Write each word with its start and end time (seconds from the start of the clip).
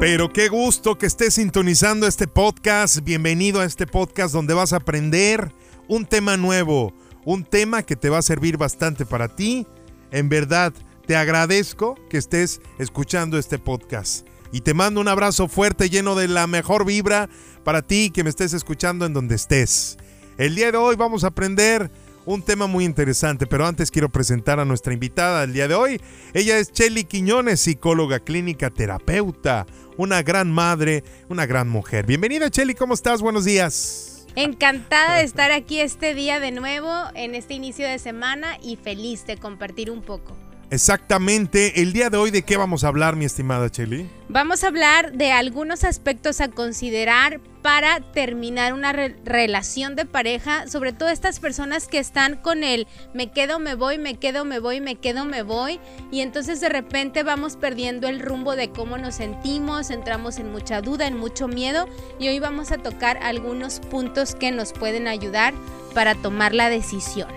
Pero 0.00 0.32
qué 0.32 0.48
gusto 0.48 0.96
que 0.96 1.06
estés 1.06 1.34
sintonizando 1.34 2.06
este 2.06 2.28
podcast. 2.28 3.02
Bienvenido 3.02 3.60
a 3.60 3.64
este 3.64 3.84
podcast 3.84 4.32
donde 4.32 4.54
vas 4.54 4.72
a 4.72 4.76
aprender 4.76 5.52
un 5.88 6.06
tema 6.06 6.36
nuevo, 6.36 6.94
un 7.24 7.42
tema 7.42 7.82
que 7.82 7.96
te 7.96 8.08
va 8.08 8.18
a 8.18 8.22
servir 8.22 8.56
bastante 8.56 9.04
para 9.04 9.26
ti. 9.26 9.66
En 10.12 10.28
verdad, 10.28 10.72
te 11.04 11.16
agradezco 11.16 11.96
que 12.08 12.16
estés 12.16 12.60
escuchando 12.78 13.38
este 13.38 13.58
podcast. 13.58 14.24
Y 14.52 14.60
te 14.60 14.72
mando 14.72 15.00
un 15.00 15.08
abrazo 15.08 15.48
fuerte 15.48 15.90
lleno 15.90 16.14
de 16.14 16.28
la 16.28 16.46
mejor 16.46 16.86
vibra 16.86 17.28
para 17.64 17.82
ti 17.82 18.10
que 18.10 18.22
me 18.22 18.30
estés 18.30 18.52
escuchando 18.52 19.04
en 19.04 19.12
donde 19.12 19.34
estés. 19.34 19.98
El 20.38 20.54
día 20.54 20.70
de 20.70 20.78
hoy 20.78 20.94
vamos 20.94 21.24
a 21.24 21.28
aprender 21.28 21.90
un 22.34 22.42
tema 22.42 22.66
muy 22.66 22.84
interesante, 22.84 23.46
pero 23.46 23.66
antes 23.66 23.90
quiero 23.90 24.10
presentar 24.10 24.60
a 24.60 24.66
nuestra 24.66 24.92
invitada 24.92 25.40
del 25.40 25.54
día 25.54 25.66
de 25.66 25.74
hoy. 25.74 26.00
Ella 26.34 26.58
es 26.58 26.70
Chelly 26.70 27.04
Quiñones, 27.04 27.58
psicóloga 27.60 28.20
clínica, 28.20 28.68
terapeuta, 28.68 29.64
una 29.96 30.22
gran 30.22 30.52
madre, 30.52 31.04
una 31.30 31.46
gran 31.46 31.70
mujer. 31.70 32.04
Bienvenida 32.04 32.50
Chelly, 32.50 32.74
¿cómo 32.74 32.92
estás? 32.92 33.22
Buenos 33.22 33.46
días. 33.46 34.26
Encantada 34.36 35.16
de 35.16 35.24
estar 35.24 35.52
aquí 35.52 35.80
este 35.80 36.14
día 36.14 36.38
de 36.38 36.50
nuevo, 36.50 36.92
en 37.14 37.34
este 37.34 37.54
inicio 37.54 37.88
de 37.88 37.98
semana 37.98 38.58
y 38.62 38.76
feliz 38.76 39.24
de 39.26 39.38
compartir 39.38 39.90
un 39.90 40.02
poco. 40.02 40.36
Exactamente. 40.70 41.80
El 41.80 41.92
día 41.92 42.10
de 42.10 42.18
hoy, 42.18 42.30
¿de 42.30 42.42
qué 42.42 42.56
vamos 42.56 42.84
a 42.84 42.88
hablar, 42.88 43.16
mi 43.16 43.24
estimada 43.24 43.70
Chelly? 43.70 44.08
Vamos 44.28 44.62
a 44.62 44.68
hablar 44.68 45.12
de 45.12 45.32
algunos 45.32 45.84
aspectos 45.84 46.42
a 46.42 46.48
considerar 46.48 47.40
para 47.62 48.00
terminar 48.12 48.74
una 48.74 48.92
relación 48.92 49.96
de 49.96 50.04
pareja, 50.04 50.68
sobre 50.68 50.92
todo 50.92 51.08
estas 51.08 51.40
personas 51.40 51.88
que 51.88 51.98
están 51.98 52.36
con 52.36 52.62
el 52.62 52.86
me 53.14 53.32
quedo, 53.32 53.58
me 53.58 53.74
voy, 53.74 53.98
me 53.98 54.16
quedo, 54.16 54.44
me 54.44 54.58
voy, 54.58 54.80
me 54.80 54.96
quedo, 54.96 55.24
me 55.24 55.42
voy, 55.42 55.80
y 56.12 56.20
entonces 56.20 56.60
de 56.60 56.68
repente 56.68 57.22
vamos 57.22 57.56
perdiendo 57.56 58.06
el 58.08 58.20
rumbo 58.20 58.54
de 58.54 58.70
cómo 58.70 58.96
nos 58.96 59.16
sentimos, 59.16 59.90
entramos 59.90 60.38
en 60.38 60.52
mucha 60.52 60.82
duda, 60.82 61.06
en 61.06 61.16
mucho 61.16 61.48
miedo, 61.48 61.88
y 62.18 62.28
hoy 62.28 62.38
vamos 62.38 62.70
a 62.70 62.78
tocar 62.78 63.18
algunos 63.22 63.80
puntos 63.80 64.34
que 64.34 64.52
nos 64.52 64.72
pueden 64.72 65.08
ayudar 65.08 65.52
para 65.94 66.14
tomar 66.14 66.54
la 66.54 66.70
decisión. 66.70 67.28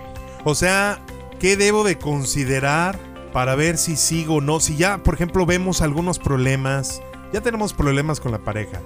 O 0.44 0.54
sea, 0.54 1.00
¿qué 1.40 1.56
debo 1.56 1.84
de 1.84 1.98
considerar? 1.98 3.11
Para 3.32 3.54
ver 3.54 3.78
si 3.78 3.96
sigo 3.96 4.36
o 4.36 4.40
no. 4.40 4.60
Si 4.60 4.76
ya, 4.76 4.98
por 4.98 5.14
ejemplo, 5.14 5.46
vemos 5.46 5.82
algunos 5.82 6.18
problemas, 6.18 7.00
ya 7.32 7.40
tenemos 7.40 7.72
problemas 7.72 8.20
con 8.20 8.32
la 8.32 8.38
pareja. 8.38 8.80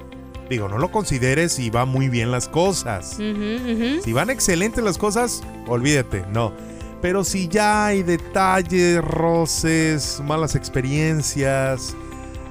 Digo, 0.49 0.69
no 0.69 0.79
lo 0.79 0.93
consideres 0.93 1.53
si 1.53 1.71
va 1.71 1.85
muy 1.85 2.09
bien 2.09 2.31
las 2.31 2.49
cosas. 2.49 3.17
Si 3.17 4.13
van 4.13 4.31
excelentes 4.31 4.83
las 4.83 4.97
cosas, 4.97 5.43
olvídate, 5.67 6.25
no. 6.33 6.53
Pero 7.03 7.25
si 7.25 7.49
ya 7.49 7.87
hay 7.87 8.03
detalles, 8.03 9.03
roces, 9.05 10.23
malas 10.25 10.55
experiencias, 10.55 11.95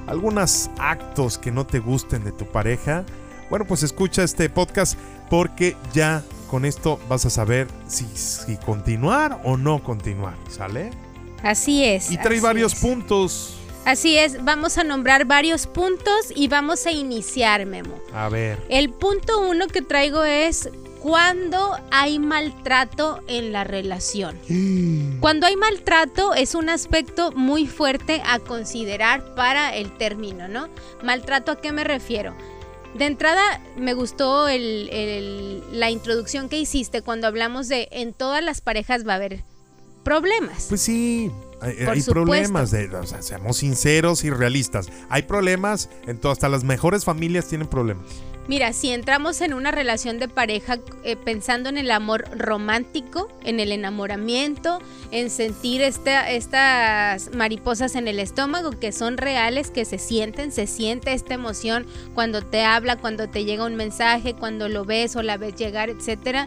algunos 0.06 0.70
actos 0.78 1.38
que 1.38 1.50
no 1.50 1.66
te 1.66 1.78
gusten 1.78 2.22
de 2.24 2.32
tu 2.32 2.46
pareja, 2.46 3.04
bueno, 3.48 3.64
pues 3.64 3.82
escucha 3.82 4.22
este 4.22 4.50
podcast 4.50 4.98
porque 5.30 5.76
ya 5.92 6.22
con 6.50 6.64
esto 6.64 7.00
vas 7.08 7.24
a 7.26 7.30
saber 7.30 7.66
si, 7.88 8.04
si 8.14 8.56
continuar 8.58 9.40
o 9.44 9.56
no 9.56 9.82
continuar, 9.82 10.34
¿sale? 10.48 10.90
Así 11.42 11.84
es. 11.84 12.10
Y 12.10 12.18
trae 12.18 12.40
varios 12.40 12.74
puntos. 12.74 13.54
Así 13.84 14.18
es, 14.18 14.44
vamos 14.44 14.78
a 14.78 14.84
nombrar 14.84 15.26
varios 15.26 15.68
puntos 15.68 16.32
y 16.34 16.48
vamos 16.48 16.86
a 16.86 16.90
iniciar, 16.90 17.66
Memo. 17.66 18.00
A 18.12 18.28
ver. 18.28 18.58
El 18.68 18.90
punto 18.90 19.38
uno 19.48 19.68
que 19.68 19.80
traigo 19.80 20.24
es 20.24 20.70
cuando 21.06 21.78
hay 21.92 22.18
maltrato 22.18 23.20
en 23.28 23.52
la 23.52 23.62
relación. 23.62 24.36
Cuando 25.20 25.46
hay 25.46 25.54
maltrato 25.54 26.34
es 26.34 26.56
un 26.56 26.68
aspecto 26.68 27.30
muy 27.30 27.68
fuerte 27.68 28.22
a 28.26 28.40
considerar 28.40 29.36
para 29.36 29.76
el 29.76 29.96
término, 29.96 30.48
¿no? 30.48 30.68
Maltrato 31.04 31.52
a 31.52 31.60
qué 31.60 31.70
me 31.70 31.84
refiero. 31.84 32.34
De 32.94 33.06
entrada 33.06 33.60
me 33.76 33.94
gustó 33.94 34.46
la 34.48 35.90
introducción 35.90 36.48
que 36.48 36.58
hiciste 36.58 37.02
cuando 37.02 37.28
hablamos 37.28 37.68
de 37.68 37.88
en 37.92 38.12
todas 38.12 38.42
las 38.42 38.60
parejas 38.60 39.06
va 39.06 39.12
a 39.12 39.16
haber 39.16 39.44
problemas. 40.06 40.66
Pues 40.68 40.82
sí, 40.82 41.32
hay, 41.60 42.00
problemas, 42.02 42.70
de, 42.70 42.86
o 42.94 43.04
sea, 43.04 43.22
seamos 43.22 43.56
sinceros 43.56 44.22
y 44.22 44.30
realistas. 44.30 44.88
Hay 45.08 45.22
problemas, 45.22 45.90
en 46.06 46.18
todo, 46.18 46.30
hasta 46.30 46.48
las 46.48 46.62
mejores 46.62 47.04
familias 47.04 47.48
tienen 47.48 47.66
problemas. 47.66 48.06
Mira, 48.46 48.72
si 48.72 48.92
entramos 48.92 49.40
en 49.40 49.52
una 49.52 49.72
relación 49.72 50.20
de 50.20 50.28
pareja 50.28 50.78
eh, 51.02 51.16
pensando 51.16 51.68
en 51.68 51.76
el 51.76 51.90
amor 51.90 52.26
romántico, 52.38 53.28
en 53.42 53.58
el 53.58 53.72
enamoramiento, 53.72 54.78
en 55.10 55.28
sentir 55.28 55.82
estas 55.82 57.34
mariposas 57.34 57.96
en 57.96 58.06
el 58.06 58.20
estómago 58.20 58.70
que 58.70 58.92
son 58.92 59.16
reales, 59.16 59.72
que 59.72 59.84
se 59.84 59.98
sienten, 59.98 60.52
se 60.52 60.68
siente 60.68 61.14
esta 61.14 61.34
emoción 61.34 61.84
cuando 62.14 62.42
te 62.42 62.62
habla, 62.62 62.94
cuando 62.94 63.28
te 63.28 63.44
llega 63.44 63.66
un 63.66 63.74
mensaje, 63.74 64.34
cuando 64.34 64.68
lo 64.68 64.84
ves 64.84 65.16
o 65.16 65.24
la 65.24 65.36
ves 65.36 65.56
llegar, 65.56 65.90
etcétera. 65.90 66.46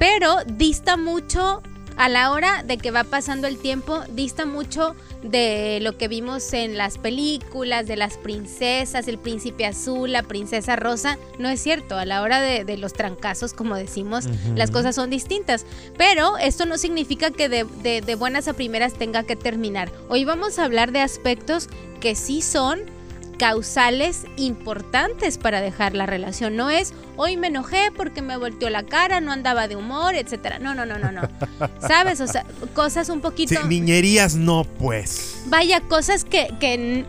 Pero 0.00 0.42
dista 0.44 0.96
mucho 0.96 1.62
a 1.96 2.08
la 2.08 2.30
hora 2.30 2.62
de 2.62 2.78
que 2.78 2.90
va 2.90 3.04
pasando 3.04 3.46
el 3.46 3.58
tiempo, 3.58 4.02
dista 4.10 4.46
mucho 4.46 4.94
de 5.22 5.78
lo 5.80 5.96
que 5.96 6.08
vimos 6.08 6.52
en 6.52 6.76
las 6.76 6.98
películas, 6.98 7.86
de 7.86 7.96
las 7.96 8.18
princesas, 8.18 9.08
el 9.08 9.18
príncipe 9.18 9.66
azul, 9.66 10.12
la 10.12 10.22
princesa 10.22 10.76
rosa. 10.76 11.18
No 11.38 11.48
es 11.48 11.60
cierto, 11.60 11.96
a 11.96 12.04
la 12.04 12.22
hora 12.22 12.40
de, 12.40 12.76
los 12.76 12.92
trancazos, 12.92 13.54
como 13.54 13.74
decimos, 13.74 14.26
las 14.54 14.70
cosas 14.70 14.94
son 14.94 15.08
distintas. 15.08 15.64
Pero 15.96 16.36
esto 16.36 16.66
no 16.66 16.76
significa 16.76 17.30
que 17.30 17.48
de, 17.48 17.64
de 18.02 18.14
buenas 18.14 18.48
a 18.48 18.52
primeras 18.52 18.94
tenga 18.94 19.22
que 19.22 19.36
terminar. 19.36 19.90
Hoy 20.08 20.24
vamos 20.24 20.58
a 20.58 20.64
hablar 20.64 20.92
de 20.92 21.00
aspectos 21.00 21.68
que 22.00 22.14
sí 22.14 22.42
son 22.42 22.95
causales 23.38 24.26
importantes 24.36 25.38
para 25.38 25.60
dejar 25.60 25.94
la 25.94 26.06
relación. 26.06 26.56
No 26.56 26.70
es 26.70 26.94
hoy 27.16 27.36
me 27.36 27.48
enojé 27.48 27.90
porque 27.96 28.22
me 28.22 28.36
volteó 28.36 28.70
la 28.70 28.84
cara, 28.84 29.20
no 29.20 29.32
andaba 29.32 29.68
de 29.68 29.76
humor, 29.76 30.14
etcétera. 30.14 30.58
No, 30.58 30.74
no, 30.74 30.86
no, 30.86 30.98
no, 30.98 31.12
no. 31.12 31.22
¿Sabes? 31.80 32.20
O 32.20 32.26
sea, 32.26 32.44
cosas 32.74 33.08
un 33.08 33.20
poquito. 33.20 33.60
Sí, 33.60 33.68
niñerías 33.68 34.34
no, 34.36 34.64
pues. 34.64 35.42
Vaya, 35.46 35.80
cosas 35.80 36.24
que, 36.24 36.48
que 36.60 37.04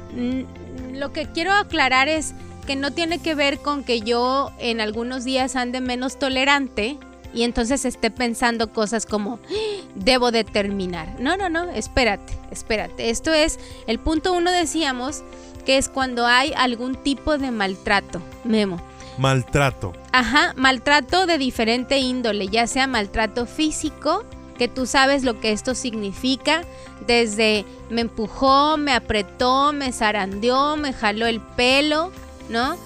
lo 0.93 1.13
que 1.13 1.27
quiero 1.31 1.53
aclarar 1.53 2.07
es 2.07 2.33
que 2.65 2.75
no 2.75 2.91
tiene 2.91 3.19
que 3.19 3.33
ver 3.33 3.59
con 3.59 3.83
que 3.83 4.01
yo 4.01 4.51
en 4.59 4.81
algunos 4.81 5.23
días 5.23 5.55
ande 5.55 5.79
menos 5.79 6.19
tolerante 6.19 6.97
y 7.33 7.44
entonces 7.44 7.85
esté 7.85 8.11
pensando 8.11 8.73
cosas 8.73 9.05
como 9.05 9.39
¡Ah! 9.49 9.88
debo 9.95 10.31
determinar. 10.31 11.19
No, 11.19 11.38
no, 11.38 11.49
no, 11.49 11.69
espérate, 11.69 12.33
espérate. 12.51 13.09
Esto 13.09 13.33
es, 13.33 13.59
el 13.88 13.99
punto 13.99 14.33
uno 14.33 14.51
decíamos 14.51 15.23
que 15.67 15.78
es 15.78 15.89
cuando 15.89 16.25
hay 16.25 16.53
algún 16.55 16.95
tipo 16.95 17.38
de 17.38 17.51
maltrato, 17.51 18.22
Memo. 18.45 18.81
Maltrato. 19.17 19.91
Ajá, 20.13 20.53
maltrato 20.55 21.25
de 21.25 21.38
diferente 21.38 21.97
índole, 21.97 22.47
ya 22.47 22.67
sea 22.67 22.88
maltrato 22.88 23.45
físico, 23.45 24.23
que 24.57 24.69
tú 24.69 24.85
sabes 24.85 25.25
lo 25.25 25.41
que 25.41 25.51
esto 25.51 25.75
significa, 25.75 26.61
desde 27.06 27.66
me 27.89 28.00
empujó, 28.00 28.77
me 28.77 28.94
apretó, 28.94 29.73
me 29.73 29.91
zarandeó, 29.91 30.77
me 30.77 30.94
jaló 30.94 31.25
el 31.25 31.41
pelo, 31.41 32.13
¿no? 32.47 32.77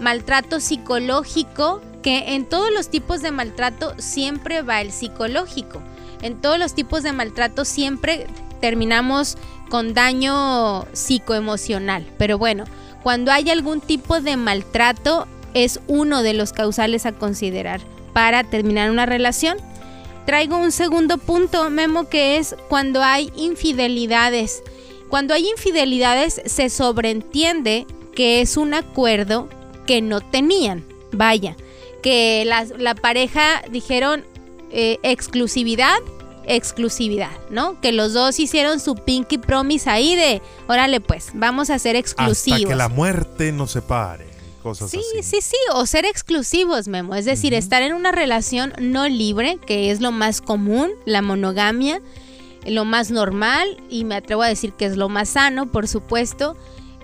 Maltrato 0.00 0.58
psicológico, 0.58 1.82
que 2.02 2.34
en 2.34 2.46
todos 2.46 2.72
los 2.72 2.88
tipos 2.88 3.20
de 3.20 3.30
maltrato 3.30 3.92
siempre 3.98 4.62
va 4.62 4.80
el 4.80 4.90
psicológico. 4.90 5.82
En 6.22 6.40
todos 6.40 6.58
los 6.58 6.74
tipos 6.74 7.02
de 7.02 7.12
maltrato 7.12 7.66
siempre 7.66 8.26
terminamos 8.62 9.36
con 9.72 9.94
daño 9.94 10.84
psicoemocional. 10.92 12.04
Pero 12.18 12.36
bueno, 12.36 12.64
cuando 13.02 13.32
hay 13.32 13.48
algún 13.48 13.80
tipo 13.80 14.20
de 14.20 14.36
maltrato 14.36 15.26
es 15.54 15.80
uno 15.86 16.22
de 16.22 16.34
los 16.34 16.52
causales 16.52 17.06
a 17.06 17.12
considerar 17.12 17.80
para 18.12 18.44
terminar 18.44 18.90
una 18.90 19.06
relación. 19.06 19.56
Traigo 20.26 20.58
un 20.58 20.72
segundo 20.72 21.16
punto, 21.16 21.70
Memo, 21.70 22.10
que 22.10 22.36
es 22.36 22.54
cuando 22.68 23.02
hay 23.02 23.32
infidelidades. 23.34 24.62
Cuando 25.08 25.32
hay 25.32 25.48
infidelidades 25.48 26.42
se 26.44 26.68
sobreentiende 26.68 27.86
que 28.14 28.42
es 28.42 28.58
un 28.58 28.74
acuerdo 28.74 29.48
que 29.86 30.02
no 30.02 30.20
tenían. 30.20 30.84
Vaya, 31.12 31.56
que 32.02 32.44
la, 32.44 32.94
pareja 32.94 33.62
dijeron 33.70 34.26
eh, 34.70 34.98
exclusividad 35.02 35.96
exclusividad, 36.46 37.30
¿no? 37.50 37.80
Que 37.80 37.92
los 37.92 38.12
dos 38.12 38.38
hicieron 38.38 38.80
su 38.80 38.94
pinky 38.94 39.38
promise 39.38 39.88
ahí 39.88 40.16
de, 40.16 40.42
órale 40.68 41.00
pues, 41.00 41.30
vamos 41.34 41.70
a 41.70 41.78
ser 41.78 41.96
exclusivos. 41.96 42.60
Hasta 42.60 42.68
que 42.68 42.76
la 42.76 42.88
muerte 42.88 43.52
nos 43.52 43.72
separe. 43.72 44.32
Cosas 44.62 44.90
sí, 44.92 45.00
así. 45.18 45.22
sí, 45.22 45.40
sí, 45.40 45.56
o 45.74 45.86
ser 45.86 46.04
exclusivos, 46.04 46.86
Memo. 46.86 47.16
Es 47.16 47.24
decir, 47.24 47.52
estar 47.52 47.82
en 47.82 47.94
una 47.94 48.12
relación 48.12 48.72
no 48.80 49.08
libre, 49.08 49.58
que 49.66 49.90
es 49.90 50.00
lo 50.00 50.12
más 50.12 50.40
común, 50.40 50.90
la 51.04 51.20
monogamia, 51.20 52.00
lo 52.64 52.84
más 52.84 53.10
normal, 53.10 53.82
y 53.90 54.04
me 54.04 54.14
atrevo 54.14 54.42
a 54.42 54.48
decir 54.48 54.72
que 54.72 54.84
es 54.84 54.96
lo 54.96 55.08
más 55.08 55.30
sano, 55.30 55.72
por 55.72 55.88
supuesto. 55.88 56.56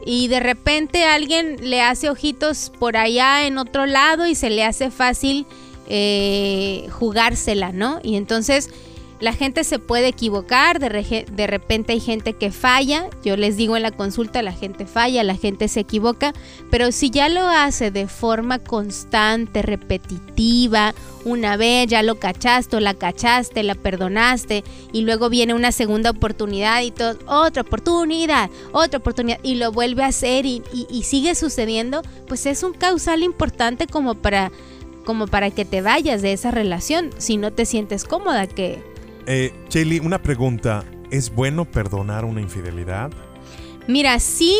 Y 0.06 0.28
de 0.28 0.38
repente 0.38 1.04
alguien 1.04 1.56
le 1.68 1.82
hace 1.82 2.08
ojitos 2.08 2.70
por 2.78 2.96
allá 2.96 3.44
en 3.44 3.58
otro 3.58 3.86
lado 3.86 4.26
y 4.26 4.36
se 4.36 4.50
le 4.50 4.64
hace 4.64 4.92
fácil 4.92 5.44
eh, 5.88 6.86
jugársela, 6.90 7.72
¿no? 7.72 7.98
Y 8.02 8.16
entonces 8.16 8.70
la 9.20 9.32
gente 9.32 9.64
se 9.64 9.78
puede 9.78 10.08
equivocar, 10.08 10.78
de, 10.78 11.26
de, 11.30 11.46
repente 11.46 11.92
hay 11.92 12.00
gente 12.00 12.34
que 12.34 12.52
falla, 12.52 13.08
yo 13.24 13.36
les 13.36 13.56
digo 13.56 13.76
en 13.76 13.82
la 13.82 13.90
consulta, 13.90 14.42
la 14.42 14.52
gente 14.52 14.86
falla, 14.86 15.24
la 15.24 15.36
gente 15.36 15.68
se 15.68 15.80
equivoca, 15.80 16.32
pero 16.70 16.92
si 16.92 17.10
ya 17.10 17.28
lo 17.28 17.48
hace 17.48 17.90
de 17.90 18.06
forma 18.06 18.60
constante, 18.60 19.62
repetitiva, 19.62 20.94
una 21.24 21.56
vez 21.56 21.88
ya 21.88 22.02
lo 22.02 22.20
cachaste 22.20 22.76
o 22.76 22.80
la 22.80 22.94
cachaste, 22.94 23.62
la 23.64 23.74
perdonaste 23.74 24.62
y 24.92 25.02
luego 25.02 25.28
viene 25.28 25.52
una 25.52 25.72
segunda 25.72 26.10
oportunidad 26.10 26.82
y 26.82 26.92
todo, 26.92 27.18
otra 27.26 27.62
oportunidad, 27.62 28.50
otra 28.72 28.98
oportunidad 28.98 29.40
y 29.42 29.56
lo 29.56 29.72
vuelve 29.72 30.04
a 30.04 30.08
hacer 30.08 30.46
y, 30.46 30.62
y 30.72 31.02
sigue 31.02 31.34
sucediendo, 31.34 32.02
pues 32.28 32.46
es 32.46 32.62
un 32.62 32.72
causal 32.72 33.22
importante 33.22 33.86
como 33.86 34.14
para 34.14 34.52
como 35.04 35.26
para 35.26 35.50
que 35.50 35.64
te 35.64 35.80
vayas 35.80 36.20
de 36.20 36.34
esa 36.34 36.50
relación 36.50 37.10
si 37.16 37.38
no 37.38 37.50
te 37.50 37.64
sientes 37.64 38.04
cómoda 38.04 38.46
que 38.46 38.97
eh, 39.28 40.00
una 40.02 40.22
pregunta. 40.22 40.84
¿Es 41.10 41.34
bueno 41.34 41.64
perdonar 41.64 42.24
una 42.24 42.40
infidelidad? 42.40 43.10
Mira, 43.86 44.18
sí, 44.20 44.54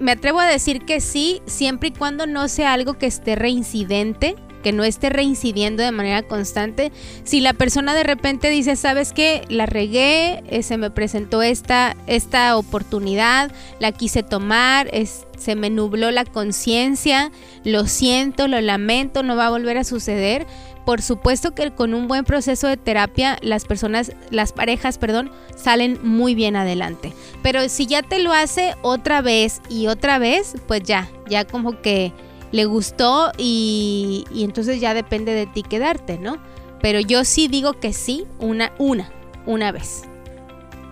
me 0.00 0.12
atrevo 0.12 0.40
a 0.40 0.46
decir 0.46 0.84
que 0.84 1.00
sí, 1.00 1.42
siempre 1.46 1.88
y 1.88 1.92
cuando 1.92 2.26
no 2.26 2.48
sea 2.48 2.72
algo 2.72 2.94
que 2.94 3.06
esté 3.06 3.34
reincidente, 3.36 4.36
que 4.66 4.72
no 4.72 4.82
esté 4.82 5.10
reincidiendo 5.10 5.84
de 5.84 5.92
manera 5.92 6.24
constante. 6.24 6.90
Si 7.22 7.38
la 7.38 7.52
persona 7.52 7.94
de 7.94 8.02
repente 8.02 8.50
dice, 8.50 8.74
¿sabes 8.74 9.12
qué? 9.12 9.44
La 9.48 9.64
regué, 9.64 10.42
eh, 10.48 10.64
se 10.64 10.76
me 10.76 10.90
presentó 10.90 11.40
esta, 11.40 11.96
esta 12.08 12.56
oportunidad, 12.56 13.52
la 13.78 13.92
quise 13.92 14.24
tomar, 14.24 14.90
se 15.38 15.54
me 15.54 15.70
nubló 15.70 16.10
la 16.10 16.24
conciencia, 16.24 17.30
lo 17.62 17.86
siento, 17.86 18.48
lo 18.48 18.60
lamento, 18.60 19.22
no 19.22 19.36
va 19.36 19.46
a 19.46 19.50
volver 19.50 19.78
a 19.78 19.84
suceder 19.84 20.48
por 20.84 21.00
supuesto 21.00 21.54
que 21.54 21.70
con 21.70 21.94
un 21.94 22.08
buen 22.08 22.24
proceso 22.24 22.66
de 22.66 22.76
terapia 22.76 23.38
las 23.42 23.64
personas, 23.64 24.12
las 24.30 24.52
parejas, 24.52 24.98
perdón, 24.98 25.30
salen 25.56 25.98
muy 26.02 26.34
bien 26.34 26.54
adelante. 26.54 27.12
Pero 27.42 27.68
si 27.68 27.86
ya 27.86 28.02
te 28.02 28.20
lo 28.20 28.32
hace 28.32 28.74
otra 28.82 29.20
vez 29.20 29.60
y 29.68 29.88
otra 29.88 30.18
vez, 30.18 30.54
pues 30.68 30.82
ya, 30.82 31.08
ya 31.28 31.44
como 31.44 31.82
que 31.82 32.12
le 32.52 32.64
gustó 32.64 33.32
y, 33.38 34.24
entonces 34.34 34.80
ya 34.80 34.94
depende 34.94 35.32
de 35.32 35.46
ti 35.46 35.62
quedarte, 35.62 36.18
¿no? 36.18 36.38
Pero 36.80 37.00
yo 37.00 37.24
sí 37.24 37.48
digo 37.48 37.74
que 37.74 37.92
sí, 37.92 38.26
una, 38.38 38.72
una, 38.78 39.10
una 39.46 39.72
vez. 39.72 40.02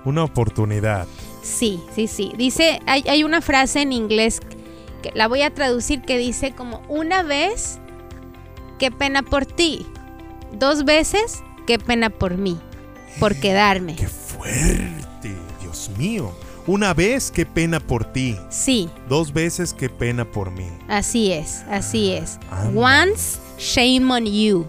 Una 0.04 0.24
oportunidad. 0.24 1.06
Sí, 1.42 1.80
sí, 1.94 2.06
sí. 2.06 2.32
Dice, 2.36 2.80
hay, 2.86 3.04
hay 3.08 3.22
una 3.24 3.40
frase 3.40 3.82
en 3.82 3.92
inglés 3.92 4.40
que 5.02 5.12
la 5.14 5.28
voy 5.28 5.42
a 5.42 5.52
traducir 5.52 6.02
que 6.02 6.18
dice 6.18 6.52
como 6.52 6.82
una 6.88 7.22
vez 7.22 7.78
qué 8.78 8.90
pena 8.90 9.22
por 9.22 9.46
ti. 9.46 9.86
Dos 10.52 10.84
veces, 10.84 11.42
qué 11.66 11.78
pena 11.78 12.10
por 12.10 12.36
mí, 12.36 12.58
por 13.18 13.34
quedarme. 13.34 13.96
¡Qué 13.96 14.08
fuerte! 14.08 15.36
Dios 15.60 15.90
mío. 15.98 16.32
Una 16.66 16.94
vez, 16.94 17.30
qué 17.30 17.44
pena 17.44 17.78
por 17.78 18.04
ti. 18.12 18.36
Sí. 18.48 18.88
Dos 19.08 19.32
veces, 19.32 19.74
qué 19.74 19.90
pena 19.90 20.24
por 20.24 20.50
mí. 20.50 20.66
Así 20.88 21.30
es, 21.30 21.62
así 21.68 22.12
es. 22.12 22.38
Once, 22.74 23.38
shame 23.58 24.10
on 24.10 24.24
you. 24.24 24.66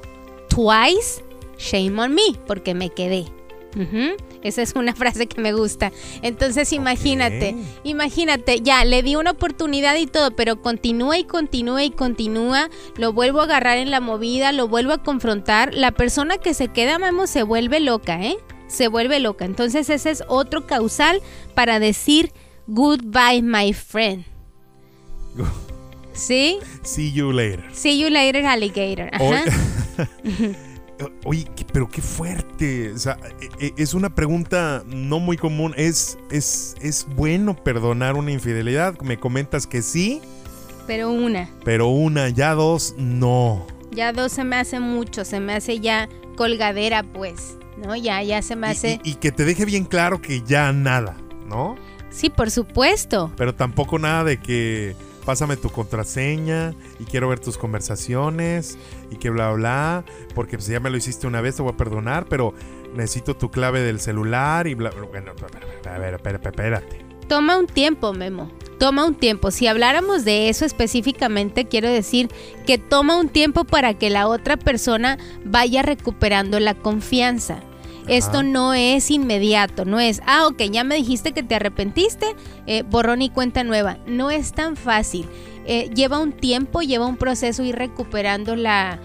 Twice, 0.49 1.23
shame 1.57 1.97
on 2.01 2.13
me, 2.13 2.37
porque 2.45 2.73
me 2.73 2.89
quedé. 2.89 3.25
Esa 4.41 4.61
es 4.61 4.73
una 4.75 4.93
frase 4.95 5.27
que 5.27 5.41
me 5.41 5.53
gusta. 5.53 5.91
Entonces 6.21 6.71
imagínate, 6.73 7.55
imagínate, 7.83 8.61
ya 8.61 8.83
le 8.85 9.01
di 9.01 9.15
una 9.15 9.31
oportunidad 9.31 9.95
y 9.95 10.07
todo, 10.07 10.31
pero 10.31 10.61
continúa 10.61 11.17
y 11.17 11.23
continúa 11.23 11.83
y 11.83 11.91
continúa, 11.91 12.69
lo 12.97 13.13
vuelvo 13.13 13.41
a 13.41 13.45
agarrar 13.45 13.77
en 13.77 13.91
la 13.91 13.99
movida, 13.99 14.51
lo 14.51 14.67
vuelvo 14.67 14.93
a 14.93 15.03
confrontar. 15.03 15.73
La 15.73 15.91
persona 15.91 16.37
que 16.37 16.53
se 16.53 16.67
queda, 16.69 16.99
Memo, 16.99 17.27
se 17.27 17.43
vuelve 17.43 17.79
loca, 17.79 18.21
¿eh? 18.21 18.37
Se 18.67 18.87
vuelve 18.87 19.19
loca. 19.19 19.45
Entonces 19.45 19.89
ese 19.89 20.11
es 20.11 20.23
otro 20.27 20.65
causal 20.67 21.21
para 21.53 21.79
decir 21.79 22.31
goodbye, 22.67 23.41
my 23.41 23.73
friend. 23.73 24.25
¿Sí? 26.13 26.59
See 26.83 27.11
you 27.11 27.31
later. 27.31 27.63
See 27.73 27.99
you 27.99 28.09
later, 28.09 28.45
alligator. 28.45 29.11
Oye, 31.25 31.45
pero 31.73 31.89
qué 31.89 32.01
fuerte. 32.01 32.93
O 32.93 32.97
sea, 32.97 33.17
e, 33.59 33.65
e, 33.67 33.73
es 33.77 33.93
una 33.93 34.15
pregunta 34.15 34.83
no 34.87 35.19
muy 35.19 35.35
común. 35.35 35.73
¿Es, 35.75 36.17
es, 36.31 36.75
¿Es 36.81 37.05
bueno 37.15 37.55
perdonar 37.55 38.15
una 38.15 38.31
infidelidad? 38.31 38.97
Me 39.01 39.19
comentas 39.19 39.67
que 39.67 39.81
sí. 39.81 40.21
Pero 40.87 41.11
una. 41.11 41.49
Pero 41.65 41.87
una, 41.87 42.29
ya 42.29 42.53
dos, 42.53 42.95
no. 42.97 43.65
Ya 43.91 44.13
dos 44.13 44.31
se 44.31 44.43
me 44.43 44.55
hace 44.55 44.79
mucho, 44.79 45.25
se 45.25 45.39
me 45.39 45.53
hace 45.53 45.79
ya 45.79 46.07
colgadera, 46.35 47.03
pues, 47.03 47.57
¿no? 47.77 47.95
Ya, 47.95 48.21
ya 48.23 48.41
se 48.41 48.55
me 48.55 48.67
hace... 48.67 48.99
y 49.03 49.15
que 49.15 49.31
te 49.31 49.45
deje 49.45 49.65
bien 49.65 49.85
claro 49.85 50.21
que 50.21 50.41
ya 50.41 50.71
nada, 50.71 51.17
¿no? 51.47 51.75
Sí, 52.09 52.29
por 52.29 52.49
supuesto. 52.49 53.31
Pero 53.35 53.53
tampoco 53.53 53.99
nada 53.99 54.23
de 54.23 54.37
que 54.39 54.95
pásame 55.25 55.57
tu 55.57 55.69
contraseña 55.69 56.73
y 56.99 57.05
quiero 57.05 57.27
ver 57.27 57.39
tus 57.39 57.57
conversaciones 57.57 58.77
y 59.11 59.17
que 59.17 59.29
bla, 59.29 59.51
bla, 59.51 60.05
porque 60.33 60.59
si 60.61 60.71
ya 60.71 60.79
me 60.79 60.89
lo 60.89 60.97
hiciste 60.97 61.27
una 61.27 61.41
vez 61.41 61.55
te 61.55 61.63
voy 61.63 61.73
a 61.73 61.77
perdonar, 61.77 62.27
pero 62.29 62.53
necesito 62.95 63.35
tu 63.35 63.49
clave 63.49 63.81
del 63.81 63.99
celular 63.99 64.67
y 64.67 64.75
bla, 64.75 64.91
bueno, 65.09 65.33
a 65.89 65.97
ver, 65.97 66.13
espérate. 66.13 67.05
Toma 67.27 67.57
un 67.57 67.67
tiempo, 67.67 68.13
Memo. 68.13 68.51
Toma 68.79 69.05
un 69.05 69.15
tiempo. 69.15 69.51
Si 69.51 69.67
habláramos 69.67 70.25
de 70.25 70.49
eso 70.49 70.65
específicamente, 70.65 71.65
quiero 71.65 71.89
decir 71.89 72.29
que 72.65 72.77
toma 72.77 73.17
un 73.17 73.29
tiempo 73.29 73.63
para 73.63 73.93
que 73.93 74.09
la 74.09 74.27
otra 74.27 74.57
persona 74.57 75.17
vaya 75.43 75.81
recuperando 75.81 76.59
la 76.59 76.73
confianza. 76.73 77.59
Esto 78.07 78.43
no 78.43 78.75
es 78.75 79.09
inmediato, 79.09 79.83
no 79.83 79.99
es, 79.99 80.21
ah, 80.27 80.45
ok, 80.45 80.61
ya 80.71 80.83
me 80.83 80.95
dijiste 80.95 81.31
que 81.31 81.41
te 81.41 81.55
arrepentiste, 81.55 82.27
eh, 82.67 82.83
borrón 82.83 83.23
y 83.23 83.29
cuenta 83.31 83.63
nueva. 83.63 83.97
No 84.05 84.29
es 84.29 84.53
tan 84.53 84.75
fácil. 84.75 85.25
Eh, 85.65 85.89
lleva 85.95 86.19
un 86.19 86.31
tiempo, 86.31 86.81
lleva 86.81 87.07
un 87.07 87.17
proceso 87.17 87.63
ir 87.63 87.75
recuperando 87.75 88.55
la, 88.55 88.99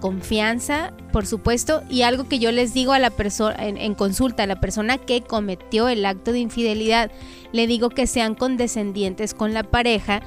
confianza, 0.00 0.92
por 1.12 1.26
supuesto, 1.26 1.82
y 1.88 2.02
algo 2.02 2.28
que 2.28 2.38
yo 2.38 2.52
les 2.52 2.74
digo 2.74 2.92
a 2.92 2.98
la 2.98 3.10
persona 3.10 3.56
en, 3.66 3.76
en, 3.76 3.94
consulta, 3.94 4.42
a 4.42 4.46
la 4.46 4.60
persona 4.60 4.98
que 4.98 5.22
cometió 5.22 5.88
el 5.88 6.04
acto 6.04 6.32
de 6.32 6.40
infidelidad, 6.40 7.10
le 7.52 7.66
digo 7.66 7.90
que 7.90 8.06
sean 8.06 8.34
condescendientes 8.34 9.34
con 9.34 9.54
la 9.54 9.62
pareja 9.62 10.22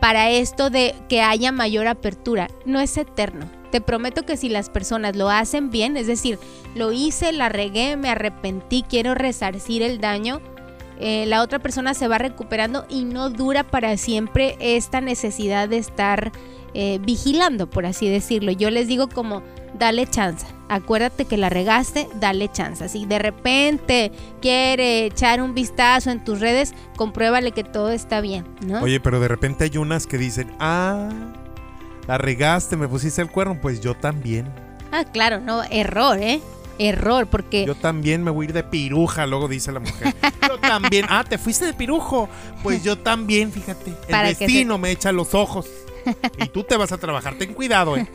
para 0.00 0.30
esto 0.30 0.70
de 0.70 0.94
que 1.08 1.22
haya 1.22 1.52
mayor 1.52 1.86
apertura. 1.86 2.48
No 2.64 2.80
es 2.80 2.96
eterno. 2.96 3.50
Te 3.70 3.80
prometo 3.80 4.24
que 4.24 4.36
si 4.36 4.48
las 4.48 4.70
personas 4.70 5.16
lo 5.16 5.28
hacen 5.28 5.70
bien, 5.70 5.96
es 5.96 6.06
decir, 6.06 6.38
lo 6.74 6.92
hice, 6.92 7.32
la 7.32 7.48
regué, 7.48 7.96
me 7.96 8.08
arrepentí, 8.08 8.82
quiero 8.88 9.14
resarcir 9.14 9.82
el 9.82 10.00
daño, 10.00 10.40
eh, 11.00 11.26
la 11.26 11.42
otra 11.42 11.58
persona 11.58 11.94
se 11.94 12.08
va 12.08 12.18
recuperando 12.18 12.86
y 12.88 13.04
no 13.04 13.30
dura 13.30 13.64
para 13.64 13.96
siempre 13.96 14.56
esta 14.60 15.00
necesidad 15.00 15.68
de 15.68 15.78
estar 15.78 16.32
eh, 16.74 16.98
vigilando, 17.02 17.68
por 17.70 17.86
así 17.86 18.08
decirlo. 18.08 18.52
Yo 18.52 18.70
les 18.70 18.88
digo 18.88 19.08
como, 19.08 19.42
dale 19.78 20.06
chance. 20.06 20.46
Acuérdate 20.68 21.24
que 21.24 21.36
la 21.36 21.48
regaste, 21.48 22.08
dale 22.20 22.50
chance. 22.50 22.88
Si 22.88 23.06
de 23.06 23.18
repente 23.18 24.12
quiere 24.42 25.06
echar 25.06 25.40
un 25.40 25.54
vistazo 25.54 26.10
en 26.10 26.22
tus 26.22 26.40
redes, 26.40 26.74
compruébale 26.96 27.52
que 27.52 27.64
todo 27.64 27.90
está 27.90 28.20
bien, 28.20 28.44
¿no? 28.66 28.82
Oye, 28.82 29.00
pero 29.00 29.18
de 29.18 29.28
repente 29.28 29.64
hay 29.64 29.78
unas 29.78 30.06
que 30.06 30.18
dicen, 30.18 30.52
ah, 30.58 31.08
la 32.06 32.18
regaste, 32.18 32.76
me 32.76 32.88
pusiste 32.88 33.22
el 33.22 33.30
cuerno, 33.30 33.58
pues 33.60 33.80
yo 33.80 33.94
también. 33.94 34.46
Ah, 34.92 35.04
claro, 35.04 35.40
no, 35.40 35.62
error, 35.70 36.18
¿eh? 36.18 36.40
Error, 36.78 37.26
porque... 37.26 37.64
Yo 37.64 37.74
también 37.74 38.22
me 38.22 38.30
voy 38.30 38.46
a 38.46 38.48
ir 38.48 38.52
de 38.54 38.64
piruja, 38.64 39.26
luego 39.26 39.48
dice 39.48 39.72
la 39.72 39.80
mujer. 39.80 40.14
yo 40.48 40.58
también. 40.58 41.06
Ah, 41.08 41.24
te 41.28 41.38
fuiste 41.38 41.64
de 41.66 41.74
pirujo. 41.74 42.28
Pues 42.62 42.82
yo 42.82 42.96
también, 42.98 43.52
fíjate. 43.52 43.92
El 44.08 44.36
destino 44.36 44.78
me 44.78 44.90
echa 44.90 45.12
los 45.12 45.34
ojos. 45.34 45.66
Y 46.38 46.48
tú 46.48 46.64
te 46.64 46.76
vas 46.76 46.92
a 46.92 46.98
trabajar. 46.98 47.36
Ten 47.36 47.54
cuidado, 47.54 47.96
¿eh? 47.96 48.08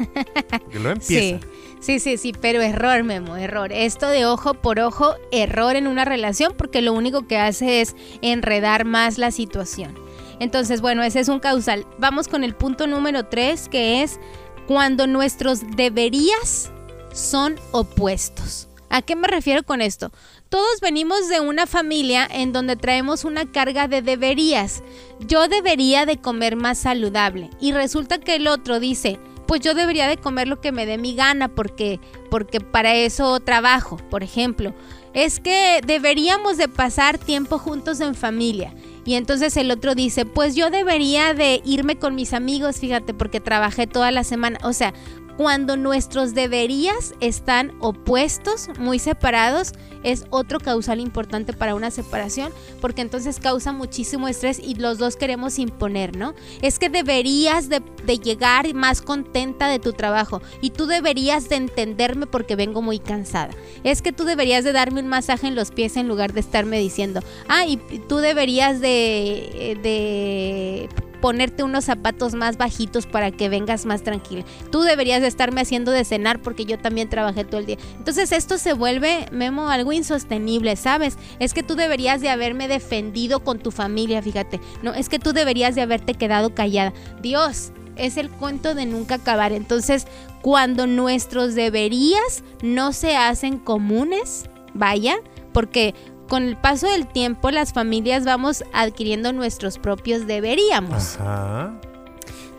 Que 0.72 0.80
lo 0.80 0.90
empieza. 0.92 1.40
Sí. 1.40 1.48
Sí, 1.84 2.00
sí, 2.00 2.16
sí, 2.16 2.32
pero 2.40 2.62
error, 2.62 3.04
Memo, 3.04 3.36
error. 3.36 3.74
Esto 3.74 4.08
de 4.08 4.26
ojo 4.26 4.54
por 4.54 4.80
ojo, 4.80 5.16
error 5.34 5.76
en 5.76 5.88
una 5.88 6.06
relación 6.06 6.54
porque 6.58 6.82
lo 6.82 6.94
único 6.94 7.28
que 7.28 7.38
hace 7.38 7.82
es 7.82 7.94
enredar 8.22 8.86
más 8.86 9.18
la 9.18 9.32
situación. 9.32 9.94
Entonces, 10.40 10.80
bueno, 10.80 11.04
ese 11.04 11.20
es 11.20 11.28
un 11.28 11.40
causal. 11.40 11.86
Vamos 11.98 12.30
con 12.30 12.46
el 12.46 12.56
punto 12.56 12.88
número 12.88 13.26
tres, 13.26 13.68
que 13.68 14.02
es 14.02 14.18
cuando 14.66 15.08
nuestros 15.08 15.62
deberías 15.76 16.72
son 17.14 17.56
opuestos. 17.72 18.68
¿A 18.90 19.02
qué 19.02 19.16
me 19.16 19.28
refiero 19.28 19.64
con 19.64 19.82
esto? 19.82 20.12
Todos 20.50 20.82
venimos 20.82 21.28
de 21.30 21.40
una 21.40 21.66
familia 21.66 22.28
en 22.30 22.54
donde 22.54 22.76
traemos 22.76 23.26
una 23.26 23.52
carga 23.52 23.88
de 23.88 24.04
deberías. 24.04 24.84
Yo 25.28 25.48
debería 25.48 26.06
de 26.06 26.18
comer 26.18 26.56
más 26.56 26.78
saludable 26.78 27.50
y 27.60 27.72
resulta 27.72 28.20
que 28.20 28.36
el 28.36 28.48
otro 28.48 28.80
dice, 28.80 29.20
pues 29.48 29.62
yo 29.62 29.74
debería 29.74 30.08
de 30.08 30.18
comer 30.18 30.48
lo 30.48 30.62
que 30.62 30.72
me 30.72 30.86
dé 30.86 30.98
mi 30.98 31.16
gana 31.16 31.48
porque 31.48 32.00
porque 32.30 32.60
para 32.60 32.96
eso 32.96 33.40
trabajo, 33.40 33.98
por 34.10 34.24
ejemplo. 34.24 34.74
Es 35.14 35.40
que 35.40 35.82
deberíamos 35.86 36.58
de 36.58 36.68
pasar 36.68 37.18
tiempo 37.18 37.60
juntos 37.60 38.00
en 38.00 38.16
familia. 38.16 38.74
Y 39.06 39.16
entonces 39.16 39.56
el 39.58 39.70
otro 39.70 39.96
dice, 39.96 40.26
pues 40.26 40.56
yo 40.56 40.70
debería 40.70 41.34
de 41.34 41.62
irme 41.66 41.98
con 41.98 42.16
mis 42.16 42.34
amigos, 42.34 42.80
fíjate, 42.80 43.14
porque 43.14 43.40
trabajé 43.40 43.86
toda 43.86 44.12
la 44.12 44.24
semana. 44.24 44.58
O 44.64 44.74
sea, 44.74 44.94
cuando 45.38 45.78
nuestros 45.78 46.34
deberías 46.34 47.14
están 47.20 47.74
opuestos, 47.80 48.70
muy 48.80 49.00
separados, 49.00 49.74
es 50.04 50.26
otro 50.30 50.60
causal 50.60 51.00
importante 51.00 51.54
para 51.54 51.76
una 51.76 51.90
separación, 51.90 52.52
porque 52.82 53.02
entonces 53.02 53.40
causa 53.40 53.72
muchísimo 53.72 54.28
estrés 54.28 54.60
y 54.60 54.76
los 54.76 54.98
dos 54.98 55.16
queremos 55.16 55.60
imponer, 55.60 56.16
¿no? 56.16 56.34
Es 56.62 56.78
que 56.78 56.90
deberías 56.90 57.70
de, 57.70 57.82
llegar 58.24 58.72
más 58.74 59.02
contenta 59.02 59.68
de 59.68 59.80
tu 59.80 59.94
trabajo 59.94 60.42
y 60.62 60.70
tú 60.70 60.86
deberías 60.86 61.50
de 61.50 61.56
entenderme 61.56 62.28
porque 62.28 62.56
vengo 62.56 62.82
muy 62.82 63.00
cansada. 63.00 63.54
Es 63.84 64.02
que 64.02 64.12
tú 64.12 64.26
deberías 64.26 64.64
de 64.64 64.72
darme 64.72 65.02
un 65.02 65.08
masaje 65.08 65.48
en 65.48 65.56
los 65.56 65.72
pies 65.72 65.98
en 65.98 66.08
lugar 66.08 66.34
de 66.34 66.42
estarme 66.42 66.80
diciendo, 66.80 67.22
ah, 67.48 67.66
y 67.66 67.78
tú 67.78 68.18
deberías 68.18 68.82
de, 68.82 69.80
de 69.82 70.90
ponerte 71.24 71.64
unos 71.64 71.86
zapatos 71.86 72.34
más 72.34 72.58
bajitos 72.58 73.06
para 73.06 73.32
que 73.32 73.48
vengas 73.48 73.86
más 73.86 74.04
tranquila. 74.04 74.44
Tú 74.74 74.82
deberías 74.82 75.22
de 75.22 75.30
estarme 75.30 75.62
haciendo 75.62 75.94
de 75.94 76.04
cenar 76.04 76.42
porque 76.42 76.66
yo 76.66 76.78
también 76.78 77.08
trabajé 77.08 77.46
todo 77.46 77.62
el 77.62 77.66
día. 77.66 77.78
Entonces 77.98 78.34
esto 78.34 78.58
se 78.58 78.74
vuelve, 78.74 79.28
Memo, 79.32 79.70
algo 79.70 79.94
insostenible, 79.94 80.76
¿sabes? 80.76 81.18
Es 81.40 81.54
que 81.54 81.64
tú 81.64 81.76
deberías 81.76 82.20
de 82.20 82.28
haberme 82.28 82.68
defendido 82.68 83.42
con 83.42 83.60
tu 83.60 83.72
familia, 83.72 84.22
fíjate. 84.22 84.60
No, 84.82 84.94
es 84.94 85.08
que 85.08 85.18
tú 85.18 85.32
deberías 85.32 85.76
de 85.76 85.82
haberte 85.82 86.14
quedado 86.14 86.54
callada. 86.54 86.92
Dios, 87.22 87.72
es 87.96 88.18
el 88.18 88.30
cuento 88.30 88.76
de 88.76 88.86
nunca 88.86 89.16
acabar. 89.16 89.54
Entonces, 89.54 90.08
cuando 90.42 90.88
nuestros 90.88 91.56
deberías 91.56 92.44
no 92.62 92.92
se 92.92 93.16
hacen 93.16 93.60
comunes, 93.60 94.50
vaya, 94.74 95.16
porque 95.54 95.96
con 96.34 96.48
el 96.48 96.58
paso 96.58 96.90
del 96.90 97.06
tiempo 97.06 97.52
las 97.52 97.74
familias 97.74 98.26
vamos 98.26 98.64
adquiriendo 98.74 99.32
nuestros 99.34 99.78
propios 99.78 100.26
deberíamos. 100.26 101.18
Ajá. 101.18 101.80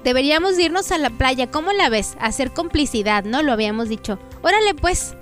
Deberíamos 0.05 0.57
irnos 0.61 0.93
a 0.93 0.99
la 0.99 1.11
playa, 1.11 1.51
¿cómo 1.51 1.73
la 1.73 1.89
ves? 1.89 2.17
Hacer 2.21 2.53
complicidad, 2.53 3.25
¿no? 3.25 3.43
Lo 3.43 3.51
habíamos 3.51 3.89
dicho. 3.89 4.21
Órale 4.43 4.77
pues, 4.77 5.17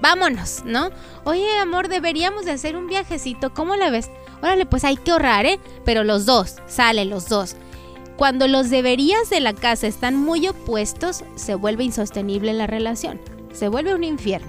vámonos, 0.00 0.62
¿no? 0.64 0.88
Oye, 1.24 1.58
amor, 1.58 1.88
deberíamos 1.88 2.46
de 2.46 2.52
hacer 2.52 2.78
un 2.78 2.86
viajecito, 2.86 3.52
¿cómo 3.52 3.76
la 3.76 3.90
ves? 3.90 4.08
Órale, 4.40 4.64
pues 4.64 4.84
hay 4.84 4.96
que 4.96 5.10
ahorrar, 5.10 5.44
¿eh? 5.44 5.60
Pero 5.84 6.02
los 6.02 6.24
dos, 6.24 6.56
sale 6.66 7.04
los 7.04 7.28
dos. 7.28 7.56
Cuando 8.16 8.48
los 8.48 8.70
deberías 8.70 9.28
de 9.28 9.40
la 9.40 9.52
casa 9.52 9.86
están 9.86 10.16
muy 10.16 10.48
opuestos, 10.48 11.24
se 11.34 11.56
vuelve 11.56 11.84
insostenible 11.84 12.54
la 12.54 12.66
relación. 12.66 13.20
Se 13.52 13.68
vuelve 13.68 13.94
un 13.94 14.02
infierno. 14.02 14.48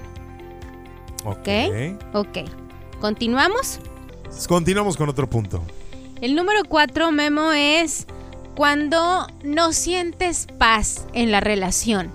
Ok. 1.26 1.50
Ok. 2.14 2.63
¿Continuamos? 3.04 3.82
Continuamos 4.48 4.96
con 4.96 5.10
otro 5.10 5.30
punto. 5.30 5.62
El 6.22 6.36
número 6.36 6.62
cuatro, 6.64 7.12
Memo, 7.12 7.52
es 7.52 8.08
cuando 8.56 9.28
no 9.44 9.74
sientes 9.74 10.48
paz 10.58 11.06
en 11.12 11.30
la 11.30 11.42
relación. 11.42 12.14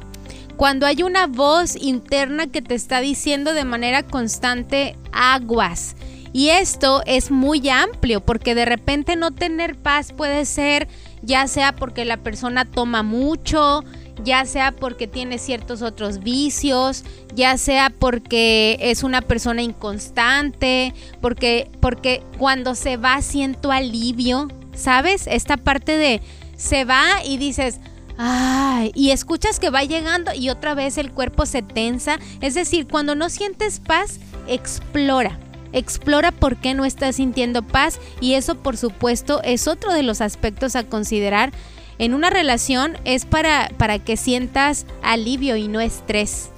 Cuando 0.57 0.87
hay 0.87 1.03
una 1.03 1.27
voz 1.27 1.77
interna 1.77 2.47
que 2.47 2.63
te 2.63 2.75
está 2.75 3.01
diciendo 3.01 3.53
de 3.53 3.67
manera 3.67 4.03
constante 4.03 4.97
aguas. 5.13 5.95
Y 6.33 6.49
esto 6.49 7.03
es 7.05 7.31
muy 7.31 7.69
amplio 7.69 8.25
porque 8.25 8.55
de 8.55 8.65
repente 8.65 9.15
no 9.15 9.31
tener 9.31 9.77
paz 9.77 10.15
puede 10.15 10.47
ser 10.47 10.89
ya 11.21 11.49
sea 11.49 11.77
porque 11.77 12.07
la 12.07 12.17
persona 12.17 12.65
toma 12.65 13.03
mucho, 13.03 13.85
ya 14.25 14.45
sea 14.45 14.73
porque 14.73 15.07
tiene 15.07 15.39
ciertos 15.39 15.83
otros 15.83 16.21
vicios, 16.21 17.05
ya 17.35 17.57
sea 17.59 17.91
porque 17.91 18.77
es 18.81 19.03
una 19.03 19.23
persona 19.23 19.63
inconstante, 19.63 20.95
porque, 21.21 21.71
porque 21.81 22.23
cuando 22.39 22.75
se 22.75 22.97
va 22.97 23.23
siento 23.23 23.73
alivio, 23.73 24.49
¿sabes? 24.75 25.27
Esta 25.27 25.57
parte 25.57 25.97
de 25.97 26.23
se 26.57 26.85
va 26.85 27.05
y 27.25 27.37
dices, 27.37 27.81
Ay, 28.21 28.91
y 28.97 29.13
escuchas 29.13 29.61
que 29.61 29.71
va 29.71 29.85
llegando 29.85 30.35
y 30.35 30.51
otra 30.51 30.75
vez 30.75 30.99
el 30.99 31.13
cuerpo 31.13 31.47
se 31.47 31.63
tensa. 31.63 32.19
Es 32.41 32.55
decir, 32.55 32.89
cuando 32.89 33.15
no 33.15 33.31
sientes 33.31 33.79
paz, 33.79 34.19
explora. 34.49 35.39
Explora 35.73 36.33
por 36.33 36.57
qué 36.57 36.75
no 36.75 36.85
estás 36.85 37.17
sintiendo 37.17 37.63
paz 37.63 38.01
y 38.21 38.35
eso 38.35 38.57
por 38.57 38.77
supuesto 38.77 39.41
es 39.45 39.69
otro 39.69 39.93
de 39.93 40.03
los 40.03 40.21
aspectos 40.21 40.75
a 40.75 40.83
considerar 40.83 41.53
en 41.99 42.15
una 42.15 42.31
relación 42.31 42.97
es 43.05 43.25
para, 43.25 43.71
para 43.77 43.99
que 43.99 44.17
sientas 44.17 44.87
alivio 45.03 45.57
y 45.57 45.69
no 45.69 45.81
estrés, 45.81 46.51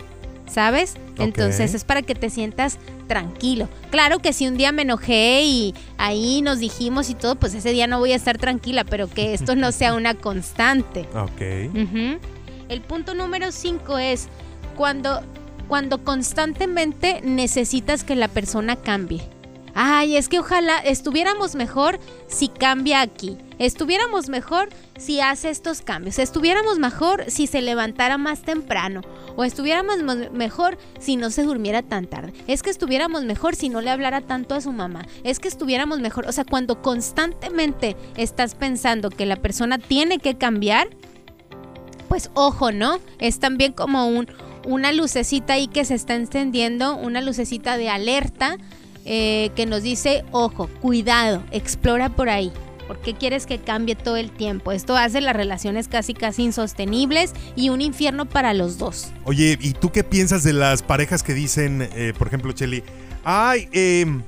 ¿sabes? 0.47 0.97
Entonces 1.18 1.75
es 1.75 1.85
para 1.85 2.02
que 2.02 2.14
te 2.14 2.30
sientas 2.30 2.78
tranquilo. 3.06 3.68
Claro 3.90 4.20
que 4.20 4.32
si 4.32 4.47
un 4.47 4.56
día 4.56 4.73
me 4.73 4.82
enojé 4.82 5.42
y 5.44 5.75
ahí 5.99 6.42
nos 6.42 6.59
dijimos 6.59 7.11
y 7.11 7.14
todo, 7.14 7.35
pues 7.35 7.54
ese 7.54 7.73
día 7.73 7.87
no 7.87 7.99
voy 7.99 8.12
a 8.12 8.16
estar 8.16 8.38
tranquila, 8.38 8.85
pero 8.85 9.09
que 9.09 9.35
esto 9.35 9.56
no 9.56 9.73
sea 9.73 9.94
una 9.94 10.14
constante. 10.14 11.06
Ok. 11.14 11.40
El 12.68 12.80
punto 12.82 13.14
número 13.14 13.50
5 13.50 13.99
es 13.99 14.28
cuando, 14.76 15.23
cuando 15.68 16.04
constantemente 16.04 17.20
necesitas 17.23 18.04
que 18.04 18.14
la 18.14 18.28
persona 18.28 18.76
cambie. 18.76 19.23
Ay, 19.74 20.16
es 20.16 20.28
que 20.28 20.38
ojalá 20.38 20.78
estuviéramos 20.78 21.54
mejor 21.54 21.98
si 22.26 22.48
cambia 22.48 23.00
aquí. 23.00 23.36
Estuviéramos 23.58 24.28
mejor 24.28 24.70
si 24.98 25.20
hace 25.20 25.50
estos 25.50 25.82
cambios. 25.82 26.18
Estuviéramos 26.18 26.78
mejor 26.78 27.24
si 27.28 27.46
se 27.46 27.60
levantara 27.60 28.16
más 28.16 28.42
temprano. 28.42 29.02
O 29.36 29.44
estuviéramos 29.44 29.98
mejor 30.32 30.78
si 30.98 31.16
no 31.16 31.30
se 31.30 31.42
durmiera 31.42 31.82
tan 31.82 32.06
tarde. 32.06 32.32
Es 32.46 32.62
que 32.62 32.70
estuviéramos 32.70 33.24
mejor 33.24 33.54
si 33.54 33.68
no 33.68 33.80
le 33.80 33.90
hablara 33.90 34.22
tanto 34.22 34.54
a 34.54 34.60
su 34.60 34.72
mamá. 34.72 35.06
Es 35.24 35.38
que 35.38 35.48
estuviéramos 35.48 36.00
mejor. 36.00 36.26
O 36.26 36.32
sea, 36.32 36.44
cuando 36.44 36.80
constantemente 36.82 37.96
estás 38.16 38.54
pensando 38.54 39.10
que 39.10 39.26
la 39.26 39.36
persona 39.36 39.78
tiene 39.78 40.18
que 40.18 40.36
cambiar, 40.36 40.88
pues 42.08 42.30
ojo, 42.34 42.72
¿no? 42.72 42.98
Es 43.18 43.40
también 43.40 43.72
como 43.72 44.08
un, 44.08 44.26
una 44.66 44.92
lucecita 44.92 45.54
ahí 45.54 45.68
que 45.68 45.84
se 45.84 45.94
está 45.94 46.14
encendiendo, 46.14 46.96
una 46.96 47.20
lucecita 47.20 47.76
de 47.76 47.88
alerta 47.88 48.56
eh, 49.04 49.50
que 49.57 49.66
nos 49.66 49.83
dice, 49.83 50.25
ojo, 50.33 50.69
cuidado, 50.80 51.42
explora 51.50 52.11
por 52.11 52.28
ahí. 52.28 52.52
¿Por 52.87 52.99
qué 53.00 53.14
quieres 53.14 53.47
que 53.47 53.59
cambie 53.59 53.95
todo 53.95 54.16
el 54.16 54.33
tiempo? 54.33 54.73
Esto 54.73 54.97
hace 54.97 55.21
las 55.21 55.37
relaciones 55.37 55.87
casi 55.87 56.12
casi 56.12 56.42
insostenibles 56.42 57.33
y 57.54 57.69
un 57.69 57.80
infierno 57.80 58.26
para 58.26 58.52
los 58.52 58.78
dos. 58.78 59.12
Oye, 59.25 59.57
¿y 59.61 59.75
tú 59.75 59.92
qué 59.92 60.02
piensas 60.02 60.42
de 60.42 60.52
las 60.52 60.83
parejas 60.83 61.23
que 61.23 61.33
dicen, 61.33 61.88
eh, 61.95 62.12
por 62.19 62.26
ejemplo, 62.26 62.50
Cheli, 62.50 62.83
ay, 63.23 63.69
em, 63.71 64.23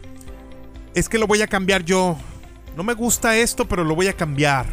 es 0.95 1.09
que 1.09 1.19
lo 1.19 1.27
voy 1.27 1.43
a 1.43 1.49
cambiar 1.49 1.85
yo. 1.85 2.17
No 2.77 2.85
me 2.85 2.95
gusta 2.95 3.37
esto, 3.37 3.67
pero 3.67 3.83
lo 3.83 3.97
voy 3.97 4.07
a 4.07 4.13
cambiar. 4.13 4.67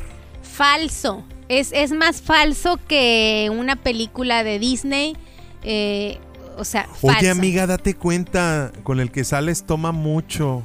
Falso. 0.44 1.26
Es, 1.48 1.72
es 1.74 1.92
más 1.92 2.22
falso 2.22 2.80
que 2.88 3.50
una 3.52 3.76
película 3.76 4.44
de 4.44 4.60
Disney. 4.60 5.18
Eh, 5.64 6.20
o 6.60 6.66
sea, 6.66 6.88
Oye, 7.02 7.30
amiga, 7.30 7.66
date 7.66 7.94
cuenta, 7.94 8.72
con 8.84 9.00
el 9.00 9.12
que 9.12 9.24
sales 9.24 9.64
toma 9.66 9.92
mucho. 9.92 10.64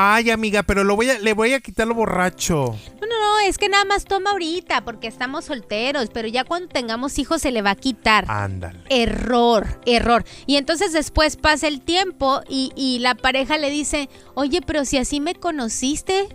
Ay, 0.00 0.30
amiga, 0.30 0.62
pero 0.62 0.84
lo 0.84 0.94
voy 0.94 1.10
a, 1.10 1.18
le 1.18 1.32
voy 1.32 1.54
a 1.54 1.60
quitar 1.60 1.88
lo 1.88 1.94
borracho. 1.94 2.76
No, 3.00 3.06
no, 3.08 3.20
no, 3.20 3.40
es 3.40 3.58
que 3.58 3.68
nada 3.68 3.84
más 3.84 4.04
toma 4.04 4.30
ahorita 4.30 4.84
porque 4.84 5.08
estamos 5.08 5.46
solteros, 5.46 6.10
pero 6.12 6.28
ya 6.28 6.44
cuando 6.44 6.68
tengamos 6.68 7.18
hijos 7.18 7.42
se 7.42 7.50
le 7.50 7.62
va 7.62 7.70
a 7.70 7.74
quitar. 7.74 8.24
Ándale. 8.28 8.84
Error, 8.90 9.80
error. 9.86 10.24
Y 10.46 10.54
entonces 10.54 10.92
después 10.92 11.36
pasa 11.36 11.66
el 11.66 11.80
tiempo 11.80 12.42
y, 12.48 12.70
y 12.76 13.00
la 13.00 13.16
pareja 13.16 13.58
le 13.58 13.70
dice, 13.70 14.08
oye, 14.34 14.60
pero 14.64 14.84
si 14.84 14.98
así 14.98 15.18
me 15.18 15.34
conociste, 15.34 16.28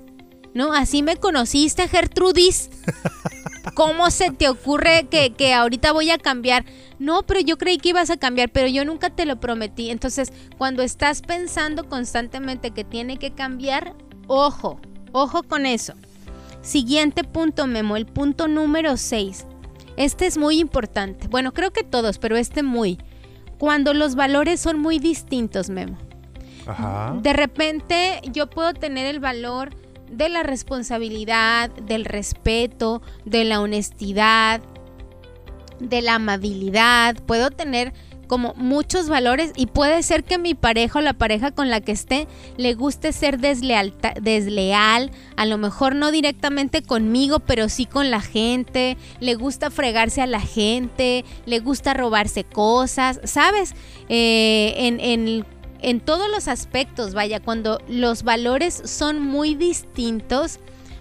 ¿no? 0.54 0.74
Así 0.74 1.02
me 1.02 1.16
conociste, 1.16 1.88
Gertrudis. 1.88 2.70
¿Cómo 3.72 4.12
se 4.12 4.32
te 4.32 4.50
ocurre 4.50 5.08
que, 5.10 5.34
que, 5.34 5.54
ahorita 5.54 5.94
voy 5.94 6.12
a 6.12 6.18
cambiar? 6.18 6.66
No, 7.00 7.24
pero 7.24 7.40
yo 7.40 7.58
creí 7.58 7.78
que 7.78 7.90
ibas 7.90 8.10
a 8.10 8.18
cambiar, 8.18 8.50
pero 8.50 8.68
yo 8.68 8.84
nunca 8.84 9.10
te 9.10 9.26
lo 9.26 9.40
prometí. 9.40 9.90
Entonces, 9.90 10.34
cuando 10.58 10.84
estás 10.84 11.22
pensando 11.22 11.88
constantemente 11.88 12.72
que 12.72 12.84
tiene 12.84 13.18
que 13.18 13.32
cambiar, 13.32 13.96
ojo, 14.28 14.80
ojo 15.14 15.44
con 15.44 15.66
eso. 15.66 15.94
Siguiente 16.62 17.24
punto, 17.24 17.68
Memo, 17.68 17.96
el 17.96 18.06
punto 18.06 18.48
número 18.48 18.98
6. 18.98 19.48
Este 19.96 20.26
es 20.26 20.38
muy 20.38 20.60
importante. 20.60 21.28
Bueno, 21.28 21.54
creo 21.54 21.72
que 21.72 21.84
todos, 21.84 22.18
pero 22.20 22.36
este 22.36 22.64
muy. 22.64 23.00
Cuando 23.58 23.94
los 23.94 24.16
valores 24.16 24.60
son 24.60 24.80
muy 24.80 25.00
distintos, 25.00 25.70
Memo. 25.70 25.98
Ajá. 26.66 27.18
De 27.22 27.34
repente 27.34 28.22
yo 28.32 28.50
puedo 28.50 28.74
tener 28.74 29.06
el 29.06 29.20
valor 29.20 29.72
de 30.12 30.30
la 30.30 30.44
responsabilidad, 30.44 31.70
del 31.72 32.06
respeto, 32.06 33.02
de 33.26 33.44
la 33.44 33.62
honestidad, 33.62 34.62
de 35.80 36.02
la 36.02 36.16
amabilidad. 36.16 37.16
Puedo 37.26 37.50
tener 37.52 37.94
como 38.28 38.54
muchos 38.56 39.10
valores 39.10 39.52
y 39.56 39.68
puede 39.68 40.02
ser 40.02 40.24
que 40.24 40.38
mi 40.38 40.56
pareja 40.56 41.00
o 41.00 41.02
la 41.02 41.14
pareja 41.14 41.52
con 41.52 41.70
la 41.70 41.82
que 41.82 41.92
esté 41.92 42.28
le 42.58 42.74
guste 42.74 43.12
ser 43.12 43.40
desleal, 43.40 43.94
desleal, 44.22 45.12
a 45.36 45.46
lo 45.46 45.58
mejor 45.58 45.94
no 45.96 46.10
directamente 46.10 46.82
conmigo, 46.82 47.40
pero 47.40 47.70
sí 47.70 47.86
con 47.86 48.10
la 48.10 48.22
gente, 48.22 48.98
le 49.20 49.36
gusta 49.36 49.70
fregarse 49.70 50.22
a 50.22 50.28
la 50.28 50.40
gente, 50.40 51.26
le 51.46 51.60
gusta 51.60 51.94
robarse 51.94 52.44
cosas, 52.44 53.20
¿sabes? 53.24 53.76
Eh, 54.10 54.74
en, 54.78 55.00
en 55.00 55.46
en 55.84 56.00
todos 56.00 56.30
los 56.30 56.48
aspectos, 56.48 57.14
vaya, 57.14 57.40
cuando 57.40 57.80
los 57.88 58.24
valores 58.24 58.74
son 58.86 59.20
muy 59.20 59.54
distintos, 59.54 60.60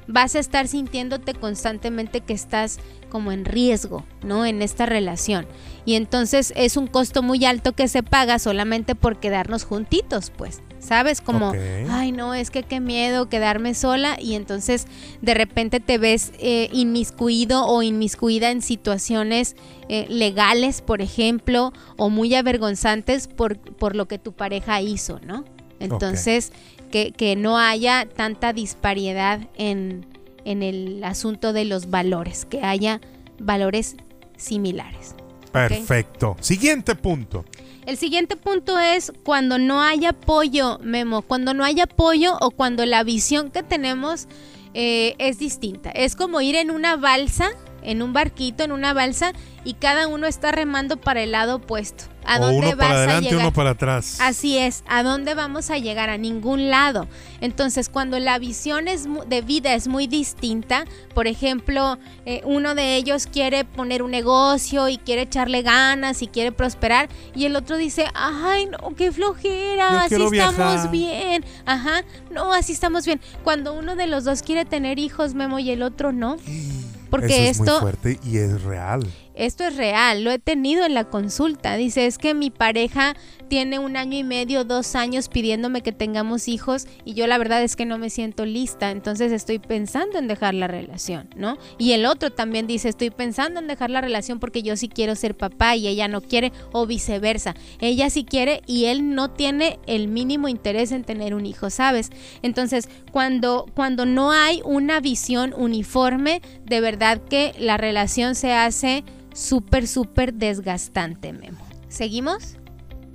vas 0.08 0.34
a 0.34 0.40
estar 0.40 0.68
sintiéndote 0.68 1.34
constantemente 1.34 2.20
que 2.20 2.32
estás 2.32 2.78
como 3.12 3.30
en 3.30 3.44
riesgo, 3.44 4.06
¿no? 4.24 4.46
En 4.46 4.62
esta 4.62 4.86
relación. 4.86 5.46
Y 5.84 5.96
entonces 5.96 6.50
es 6.56 6.78
un 6.78 6.86
costo 6.86 7.22
muy 7.22 7.44
alto 7.44 7.72
que 7.72 7.86
se 7.86 8.02
paga 8.02 8.38
solamente 8.38 8.94
por 8.94 9.20
quedarnos 9.20 9.64
juntitos, 9.64 10.30
pues. 10.30 10.62
¿Sabes? 10.78 11.20
Como, 11.20 11.52
ay 11.90 12.10
no, 12.10 12.32
es 12.32 12.50
que 12.50 12.62
qué 12.62 12.80
miedo 12.80 13.28
quedarme 13.28 13.74
sola 13.74 14.16
y 14.18 14.34
entonces 14.34 14.86
de 15.20 15.34
repente 15.34 15.78
te 15.78 15.98
ves 15.98 16.32
eh, 16.38 16.70
inmiscuido 16.72 17.66
o 17.66 17.82
inmiscuida 17.82 18.50
en 18.50 18.62
situaciones 18.62 19.56
eh, 19.90 20.06
legales, 20.08 20.80
por 20.80 21.02
ejemplo, 21.02 21.72
o 21.98 22.08
muy 22.08 22.34
avergonzantes 22.34 23.28
por, 23.28 23.58
por 23.58 23.94
lo 23.94 24.08
que 24.08 24.18
tu 24.18 24.32
pareja 24.32 24.80
hizo, 24.80 25.20
¿no? 25.20 25.44
Entonces, 25.80 26.50
que, 26.90 27.12
que, 27.12 27.36
no 27.36 27.58
haya 27.58 28.06
tanta 28.06 28.52
disparidad 28.52 29.40
en, 29.56 30.06
en 30.44 30.62
el 30.62 31.02
asunto 31.04 31.52
de 31.52 31.64
los 31.64 31.90
valores, 31.90 32.44
que 32.44 32.62
haya 32.62 33.00
valores 33.38 33.96
similares. 34.36 35.14
Perfecto. 35.52 36.36
Siguiente 36.40 36.94
punto. 36.94 37.44
El 37.84 37.96
siguiente 37.96 38.36
punto 38.36 38.78
es 38.78 39.12
cuando 39.24 39.58
no 39.58 39.82
hay 39.82 40.06
apoyo, 40.06 40.78
Memo, 40.82 41.22
cuando 41.22 41.52
no 41.52 41.64
hay 41.64 41.80
apoyo 41.80 42.36
o 42.40 42.50
cuando 42.50 42.86
la 42.86 43.02
visión 43.02 43.50
que 43.50 43.62
tenemos 43.62 44.28
eh, 44.74 45.14
es 45.18 45.38
distinta. 45.38 45.90
Es 45.90 46.14
como 46.14 46.40
ir 46.40 46.54
en 46.54 46.70
una 46.70 46.96
balsa, 46.96 47.50
en 47.82 48.02
un 48.02 48.12
barquito, 48.12 48.62
en 48.62 48.72
una 48.72 48.94
balsa 48.94 49.32
y 49.64 49.74
cada 49.74 50.06
uno 50.06 50.26
está 50.26 50.52
remando 50.52 50.96
para 50.96 51.22
el 51.22 51.32
lado 51.32 51.56
opuesto. 51.56 52.04
¿A 52.24 52.38
dónde 52.38 52.68
uno 52.68 52.76
para 52.76 52.94
adelante, 52.94 53.36
uno 53.36 53.52
para 53.52 53.70
atrás. 53.70 54.18
Así 54.20 54.56
es, 54.56 54.84
¿a 54.86 55.02
dónde 55.02 55.34
vamos 55.34 55.70
a 55.70 55.78
llegar? 55.78 56.08
A 56.08 56.18
ningún 56.18 56.70
lado. 56.70 57.08
Entonces, 57.40 57.88
cuando 57.88 58.18
la 58.20 58.38
visión 58.38 58.88
es 58.88 59.06
de 59.26 59.42
vida 59.42 59.74
es 59.74 59.88
muy 59.88 60.06
distinta, 60.06 60.84
por 61.14 61.26
ejemplo, 61.26 61.98
eh, 62.24 62.40
uno 62.44 62.74
de 62.74 62.96
ellos 62.96 63.26
quiere 63.26 63.64
poner 63.64 64.02
un 64.02 64.12
negocio 64.12 64.88
y 64.88 64.98
quiere 64.98 65.22
echarle 65.22 65.62
ganas 65.62 66.22
y 66.22 66.28
quiere 66.28 66.52
prosperar, 66.52 67.08
y 67.34 67.46
el 67.46 67.56
otro 67.56 67.76
dice, 67.76 68.06
ay, 68.14 68.66
no, 68.66 68.94
qué 68.96 69.10
flojera, 69.10 70.04
así 70.04 70.14
estamos 70.14 70.90
bien. 70.90 71.44
Ajá, 71.66 72.04
no, 72.30 72.52
así 72.52 72.72
estamos 72.72 73.04
bien. 73.04 73.20
Cuando 73.42 73.72
uno 73.72 73.96
de 73.96 74.06
los 74.06 74.24
dos 74.24 74.42
quiere 74.42 74.64
tener 74.64 74.98
hijos, 74.98 75.34
Memo, 75.34 75.58
y 75.58 75.70
el 75.70 75.82
otro 75.82 76.12
no. 76.12 76.36
Porque 77.10 77.26
Eso 77.26 77.42
es 77.42 77.60
esto... 77.60 77.72
Muy 77.72 77.80
fuerte 77.80 78.20
y 78.24 78.38
es 78.38 78.62
real 78.62 79.06
esto 79.34 79.64
es 79.64 79.76
real, 79.76 80.24
lo 80.24 80.30
he 80.30 80.38
tenido 80.38 80.84
en 80.84 80.94
la 80.94 81.04
consulta. 81.04 81.76
Dice, 81.76 82.06
es 82.06 82.18
que 82.18 82.34
mi 82.34 82.50
pareja 82.50 83.16
tiene 83.48 83.78
un 83.78 83.96
año 83.96 84.16
y 84.16 84.24
medio, 84.24 84.64
dos 84.64 84.94
años 84.94 85.28
pidiéndome 85.28 85.82
que 85.82 85.92
tengamos 85.92 86.48
hijos 86.48 86.86
y 87.04 87.14
yo 87.14 87.26
la 87.26 87.38
verdad 87.38 87.62
es 87.62 87.76
que 87.76 87.84
no 87.84 87.98
me 87.98 88.08
siento 88.10 88.46
lista, 88.46 88.90
entonces 88.90 89.30
estoy 89.32 89.58
pensando 89.58 90.18
en 90.18 90.26
dejar 90.26 90.54
la 90.54 90.68
relación, 90.68 91.28
¿no? 91.36 91.58
Y 91.78 91.92
el 91.92 92.06
otro 92.06 92.30
también 92.30 92.66
dice, 92.66 92.88
estoy 92.88 93.10
pensando 93.10 93.60
en 93.60 93.66
dejar 93.66 93.90
la 93.90 94.00
relación 94.00 94.38
porque 94.38 94.62
yo 94.62 94.76
sí 94.76 94.88
quiero 94.88 95.14
ser 95.16 95.36
papá 95.36 95.76
y 95.76 95.86
ella 95.86 96.08
no 96.08 96.20
quiere 96.20 96.52
o 96.72 96.86
viceversa. 96.86 97.54
Ella 97.80 98.08
sí 98.10 98.24
quiere 98.24 98.62
y 98.66 98.86
él 98.86 99.14
no 99.14 99.30
tiene 99.30 99.78
el 99.86 100.08
mínimo 100.08 100.48
interés 100.48 100.92
en 100.92 101.04
tener 101.04 101.34
un 101.34 101.46
hijo, 101.46 101.70
¿sabes? 101.70 102.10
Entonces, 102.42 102.88
cuando, 103.10 103.66
cuando 103.74 104.06
no 104.06 104.32
hay 104.32 104.62
una 104.64 105.00
visión 105.00 105.54
uniforme, 105.56 106.40
de 106.64 106.80
verdad 106.80 107.20
que 107.28 107.54
la 107.58 107.76
relación 107.76 108.34
se 108.34 108.52
hace 108.52 109.04
súper, 109.34 109.86
súper 109.86 110.34
desgastante, 110.34 111.32
Memo. 111.32 111.64
¿Seguimos? 111.88 112.56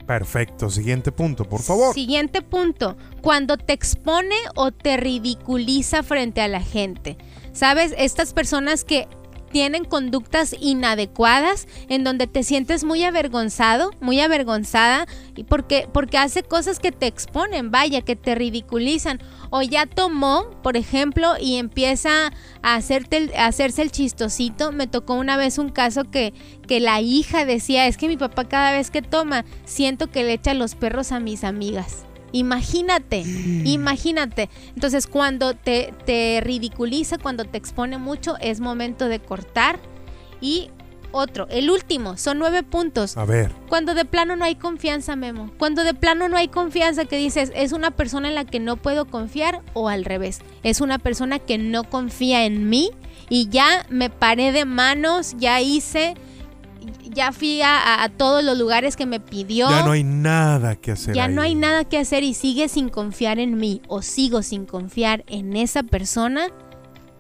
Perfecto, 0.06 0.70
siguiente 0.70 1.12
punto, 1.12 1.44
por 1.44 1.62
favor. 1.62 1.94
Siguiente 1.94 2.42
punto, 2.42 2.96
cuando 3.22 3.58
te 3.58 3.74
expone 3.74 4.36
o 4.56 4.72
te 4.72 4.96
ridiculiza 4.96 6.02
frente 6.02 6.42
a 6.42 6.48
la 6.48 6.62
gente. 6.62 7.18
¿Sabes? 7.52 7.94
Estas 7.98 8.34
personas 8.34 8.86
que 8.86 9.08
tienen 9.52 9.86
conductas 9.86 10.56
inadecuadas 10.60 11.68
en 11.90 12.04
donde 12.04 12.28
te 12.28 12.44
sientes 12.44 12.84
muy 12.84 13.04
avergonzado, 13.04 13.92
muy 14.00 14.20
avergonzada 14.20 15.06
y 15.36 15.44
porque 15.44 15.88
porque 15.92 16.18
hace 16.18 16.44
cosas 16.44 16.80
que 16.80 16.92
te 16.92 17.08
exponen, 17.08 17.72
vaya, 17.72 18.02
que 18.02 18.16
te 18.16 18.36
ridiculizan 18.36 19.20
o 19.50 19.62
ya 19.62 19.86
tomó, 19.86 20.50
por 20.62 20.78
ejemplo, 20.78 21.34
y 21.40 21.56
empieza 21.56 22.32
a, 22.62 22.76
hacerte 22.76 23.32
hacerse 23.38 23.82
el 23.82 23.92
chistosito. 23.92 24.72
Me 24.72 24.88
tocó 24.88 25.14
una 25.14 25.38
vez 25.38 25.58
un 25.58 25.70
caso 25.70 26.04
que, 26.06 26.34
que 26.68 26.80
la 26.80 27.02
hija 27.02 27.46
decía, 27.46 27.88
es 27.88 27.98
que 27.98 28.08
mi 28.08 28.18
papá 28.18 28.46
cada 28.46 28.72
vez 28.72 28.92
que 28.92 29.02
toma, 29.02 29.46
siento 29.66 30.08
que 30.12 30.24
le 30.24 30.34
echa 30.34 30.54
los 30.54 30.76
perros 30.76 31.12
a 31.12 31.20
mis 31.20 31.44
amigas. 31.44 32.07
Imagínate, 32.32 33.24
imagínate. 33.66 34.50
Entonces 34.76 35.08
cuando 35.08 35.54
te, 35.54 35.94
te 36.06 36.42
ridiculiza, 36.42 37.18
cuando 37.18 37.46
te 37.46 37.58
expone 37.58 37.98
mucho, 37.98 38.36
es 38.40 38.60
momento 38.60 39.08
de 39.08 39.20
cortar 39.20 39.80
y 40.42 40.70
otro, 41.12 41.48
el 41.50 41.70
último, 41.70 42.18
son 42.18 42.38
nueve 42.38 42.64
puntos. 42.64 43.18
A 43.18 43.26
ver. 43.26 43.52
Cuando 43.70 43.94
de 43.94 44.06
plano 44.06 44.36
no 44.36 44.46
hay 44.46 44.56
confianza, 44.56 45.16
Memo. 45.16 45.52
Cuando 45.58 45.84
de 45.84 45.94
plano 45.94 46.28
no 46.28 46.38
hay 46.38 46.48
confianza, 46.50 47.06
que 47.06 47.18
dices, 47.18 47.52
es 47.56 47.72
una 47.72 47.92
persona 47.92 48.28
en 48.28 48.36
la 48.36 48.46
que 48.46 48.60
no 48.60 48.78
puedo 48.78 49.06
confiar 49.06 49.62
o 49.74 49.90
al 49.90 50.06
revés. 50.06 50.42
Es 50.64 50.82
una 50.82 51.00
persona 51.00 51.40
que 51.40 51.58
no 51.58 51.86
confía 51.86 52.46
en 52.46 52.70
mí 52.70 52.92
y 53.30 53.50
ya 53.50 53.86
me 53.90 54.10
paré 54.10 54.52
de 54.52 54.66
manos, 54.66 55.36
ya 55.38 55.62
hice, 55.62 56.16
ya 57.18 57.32
fui 57.32 57.62
a, 57.64 58.12
todos 58.16 58.44
los 58.44 58.58
lugares 58.58 58.96
que 58.96 59.08
me 59.08 59.20
pidió. 59.20 59.68
Ya 59.70 59.84
no 59.84 59.92
hay 59.92 60.04
nada 60.04 60.76
que 60.76 60.92
hacer. 60.92 61.16
Ya 61.16 61.28
no 61.28 61.42
hay 61.42 61.56
nada 61.56 61.84
que 61.84 61.98
hacer 61.98 62.22
y 62.24 62.36
sigue 62.36 62.70
sin 62.70 62.90
confiar 62.90 63.40
en 63.40 63.58
mí 63.58 63.82
o 63.88 64.04
sigo 64.04 64.44
sin 64.44 64.68
confiar 64.68 65.24
en 65.28 65.58
esa 65.58 65.82
persona. 65.82 66.50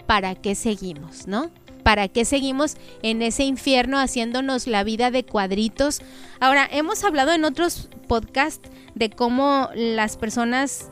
¿Para 0.05 0.35
qué 0.35 0.53
seguimos, 0.53 1.27
no? 1.27 1.49
¿Para 1.81 2.09
qué 2.09 2.25
seguimos 2.25 2.77
en 3.01 3.23
ese 3.23 3.43
infierno 3.43 3.97
haciéndonos 3.97 4.67
la 4.67 4.83
vida 4.83 5.09
de 5.09 5.25
cuadritos? 5.25 6.01
Ahora, 6.39 6.67
hemos 6.71 7.03
hablado 7.03 7.31
en 7.33 7.43
otros 7.43 7.89
podcasts 8.07 8.69
de 8.93 9.09
cómo 9.09 9.69
las 9.73 10.15
personas 10.15 10.89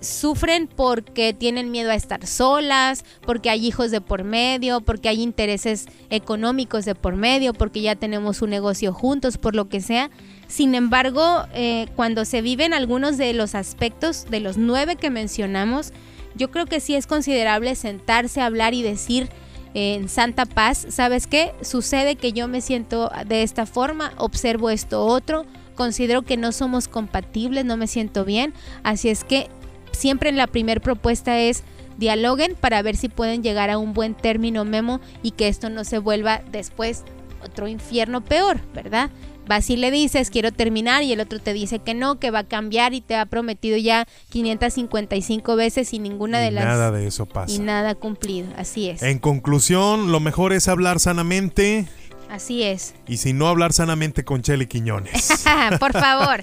sufren 0.00 0.66
porque 0.66 1.32
tienen 1.34 1.70
miedo 1.70 1.90
a 1.90 1.94
estar 1.94 2.26
solas, 2.26 3.04
porque 3.24 3.50
hay 3.50 3.66
hijos 3.66 3.90
de 3.90 4.00
por 4.00 4.24
medio, 4.24 4.80
porque 4.80 5.08
hay 5.08 5.22
intereses 5.22 5.86
económicos 6.10 6.84
de 6.84 6.94
por 6.94 7.16
medio, 7.16 7.52
porque 7.52 7.82
ya 7.82 7.96
tenemos 7.96 8.42
un 8.42 8.50
negocio 8.50 8.92
juntos, 8.92 9.38
por 9.38 9.54
lo 9.54 9.68
que 9.68 9.80
sea. 9.80 10.10
Sin 10.48 10.74
embargo, 10.74 11.44
eh, 11.54 11.86
cuando 11.96 12.24
se 12.24 12.42
viven 12.42 12.72
algunos 12.72 13.18
de 13.18 13.32
los 13.32 13.54
aspectos 13.54 14.26
de 14.30 14.40
los 14.40 14.56
nueve 14.56 14.96
que 14.96 15.10
mencionamos, 15.10 15.92
yo 16.34 16.50
creo 16.50 16.66
que 16.66 16.80
sí 16.80 16.94
es 16.94 17.06
considerable 17.06 17.74
sentarse, 17.74 18.40
hablar 18.40 18.74
y 18.74 18.82
decir, 18.82 19.28
en 19.74 20.08
santa 20.08 20.46
paz, 20.46 20.86
¿sabes 20.88 21.26
qué? 21.26 21.52
Sucede 21.60 22.16
que 22.16 22.32
yo 22.32 22.48
me 22.48 22.62
siento 22.62 23.10
de 23.26 23.42
esta 23.42 23.66
forma, 23.66 24.12
observo 24.16 24.70
esto 24.70 25.04
otro, 25.04 25.44
considero 25.74 26.22
que 26.22 26.38
no 26.38 26.52
somos 26.52 26.88
compatibles, 26.88 27.64
no 27.64 27.76
me 27.76 27.86
siento 27.86 28.24
bien, 28.24 28.54
así 28.82 29.10
es 29.10 29.22
que 29.22 29.48
siempre 29.96 30.28
en 30.28 30.36
la 30.36 30.46
primera 30.46 30.80
propuesta 30.80 31.38
es 31.38 31.64
dialoguen 31.98 32.54
para 32.54 32.82
ver 32.82 32.96
si 32.96 33.08
pueden 33.08 33.42
llegar 33.42 33.70
a 33.70 33.78
un 33.78 33.94
buen 33.94 34.14
término 34.14 34.64
memo 34.64 35.00
y 35.22 35.32
que 35.32 35.48
esto 35.48 35.70
no 35.70 35.84
se 35.84 35.98
vuelva 35.98 36.42
después 36.52 37.04
otro 37.42 37.68
infierno 37.68 38.22
peor, 38.22 38.60
¿verdad? 38.74 39.10
vas 39.46 39.70
y 39.70 39.76
le 39.76 39.90
dices, 39.90 40.30
quiero 40.30 40.52
terminar, 40.52 41.02
y 41.02 41.12
el 41.12 41.20
otro 41.20 41.38
te 41.38 41.52
dice 41.52 41.78
que 41.78 41.94
no, 41.94 42.18
que 42.18 42.30
va 42.30 42.40
a 42.40 42.44
cambiar 42.44 42.94
y 42.94 43.00
te 43.00 43.16
ha 43.16 43.26
prometido 43.26 43.76
ya 43.76 44.06
555 44.30 45.56
veces 45.56 45.92
y 45.92 45.98
ninguna 45.98 46.38
de 46.40 46.50
las... 46.50 46.64
Nada 46.64 46.90
de 46.90 47.06
eso 47.06 47.26
pasa. 47.26 47.54
Y 47.54 47.58
nada 47.58 47.94
cumplido, 47.94 48.48
así 48.56 48.88
es. 48.88 49.02
En 49.02 49.18
conclusión, 49.18 50.12
lo 50.12 50.20
mejor 50.20 50.52
es 50.52 50.68
hablar 50.68 51.00
sanamente. 51.00 51.86
Así 52.30 52.62
es. 52.62 52.94
Y 53.06 53.18
si 53.18 53.32
no, 53.32 53.46
hablar 53.46 53.72
sanamente 53.72 54.24
con 54.24 54.42
Cheli 54.42 54.66
Quiñones. 54.66 55.44
Por 55.80 55.92
favor, 55.92 56.40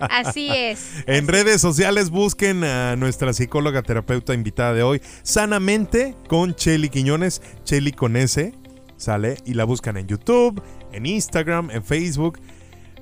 así 0.00 0.48
es. 0.50 0.90
En 1.06 1.28
redes 1.28 1.60
sociales 1.60 2.10
busquen 2.10 2.64
a 2.64 2.96
nuestra 2.96 3.32
psicóloga 3.32 3.82
terapeuta 3.82 4.34
invitada 4.34 4.72
de 4.72 4.82
hoy, 4.82 5.02
sanamente 5.22 6.14
con 6.28 6.54
Cheli 6.54 6.88
Quiñones, 6.88 7.42
Cheli 7.64 7.92
con 7.92 8.16
S, 8.16 8.54
sale, 8.96 9.36
y 9.44 9.54
la 9.54 9.64
buscan 9.64 9.96
en 9.96 10.06
YouTube, 10.06 10.62
en 10.92 11.06
Instagram, 11.06 11.70
en 11.70 11.84
Facebook. 11.84 12.40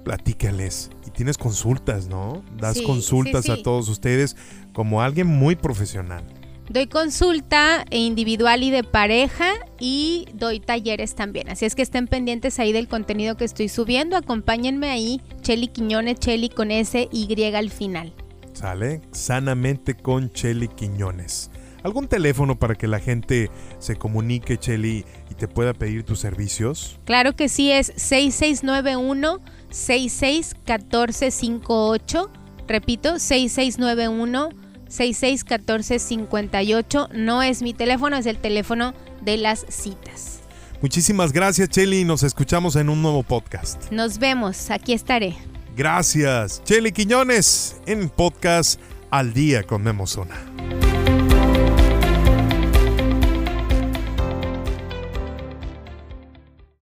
Platícales. 0.04 0.90
Y 1.06 1.10
tienes 1.10 1.38
consultas, 1.38 2.08
¿no? 2.08 2.44
Das 2.58 2.82
consultas 2.82 3.48
a 3.48 3.62
todos 3.62 3.88
ustedes 3.88 4.36
como 4.74 5.00
alguien 5.00 5.26
muy 5.26 5.56
profesional. 5.56 6.24
Doy 6.68 6.86
consulta 6.86 7.84
individual 7.90 8.62
y 8.62 8.70
de 8.70 8.84
pareja 8.84 9.52
y 9.78 10.26
doy 10.32 10.60
talleres 10.60 11.14
también. 11.14 11.50
Así 11.50 11.66
es 11.66 11.74
que 11.74 11.82
estén 11.82 12.06
pendientes 12.06 12.58
ahí 12.58 12.72
del 12.72 12.88
contenido 12.88 13.36
que 13.36 13.44
estoy 13.44 13.68
subiendo. 13.68 14.16
Acompáñenme 14.16 14.88
ahí, 14.88 15.20
Cheli 15.42 15.68
Quiñones, 15.68 16.20
Cheli 16.20 16.48
con 16.48 16.70
S 16.70 17.06
Y 17.12 17.54
al 17.54 17.68
final. 17.70 18.14
Sale 18.54 19.02
sanamente 19.12 19.94
con 19.94 20.30
Cheli 20.30 20.68
Quiñones. 20.68 21.50
¿Algún 21.82 22.08
teléfono 22.08 22.58
para 22.58 22.76
que 22.76 22.88
la 22.88 22.98
gente 22.98 23.50
se 23.78 23.96
comunique, 23.96 24.56
Cheli, 24.56 25.04
y 25.30 25.34
te 25.34 25.48
pueda 25.48 25.74
pedir 25.74 26.02
tus 26.02 26.18
servicios? 26.18 26.98
Claro 27.04 27.36
que 27.36 27.50
sí, 27.50 27.70
es 27.70 27.92
6691 27.96 29.42
661458. 29.68 32.30
Repito, 32.66 33.18
6691 33.18 34.63
661458. 34.98 37.10
No 37.12 37.42
es 37.42 37.62
mi 37.62 37.74
teléfono, 37.74 38.16
es 38.16 38.26
el 38.26 38.38
teléfono 38.38 38.94
de 39.22 39.36
las 39.36 39.66
citas. 39.68 40.40
Muchísimas 40.80 41.32
gracias, 41.32 41.68
Cheli. 41.70 42.04
Nos 42.04 42.22
escuchamos 42.22 42.76
en 42.76 42.90
un 42.90 43.02
nuevo 43.02 43.22
podcast. 43.22 43.90
Nos 43.90 44.18
vemos, 44.18 44.70
aquí 44.70 44.92
estaré. 44.92 45.36
Gracias, 45.76 46.62
Cheli 46.64 46.92
Quiñones, 46.92 47.76
en 47.86 48.08
podcast 48.08 48.80
Al 49.10 49.32
Día 49.32 49.64
con 49.64 49.82
Memozona. 49.82 50.36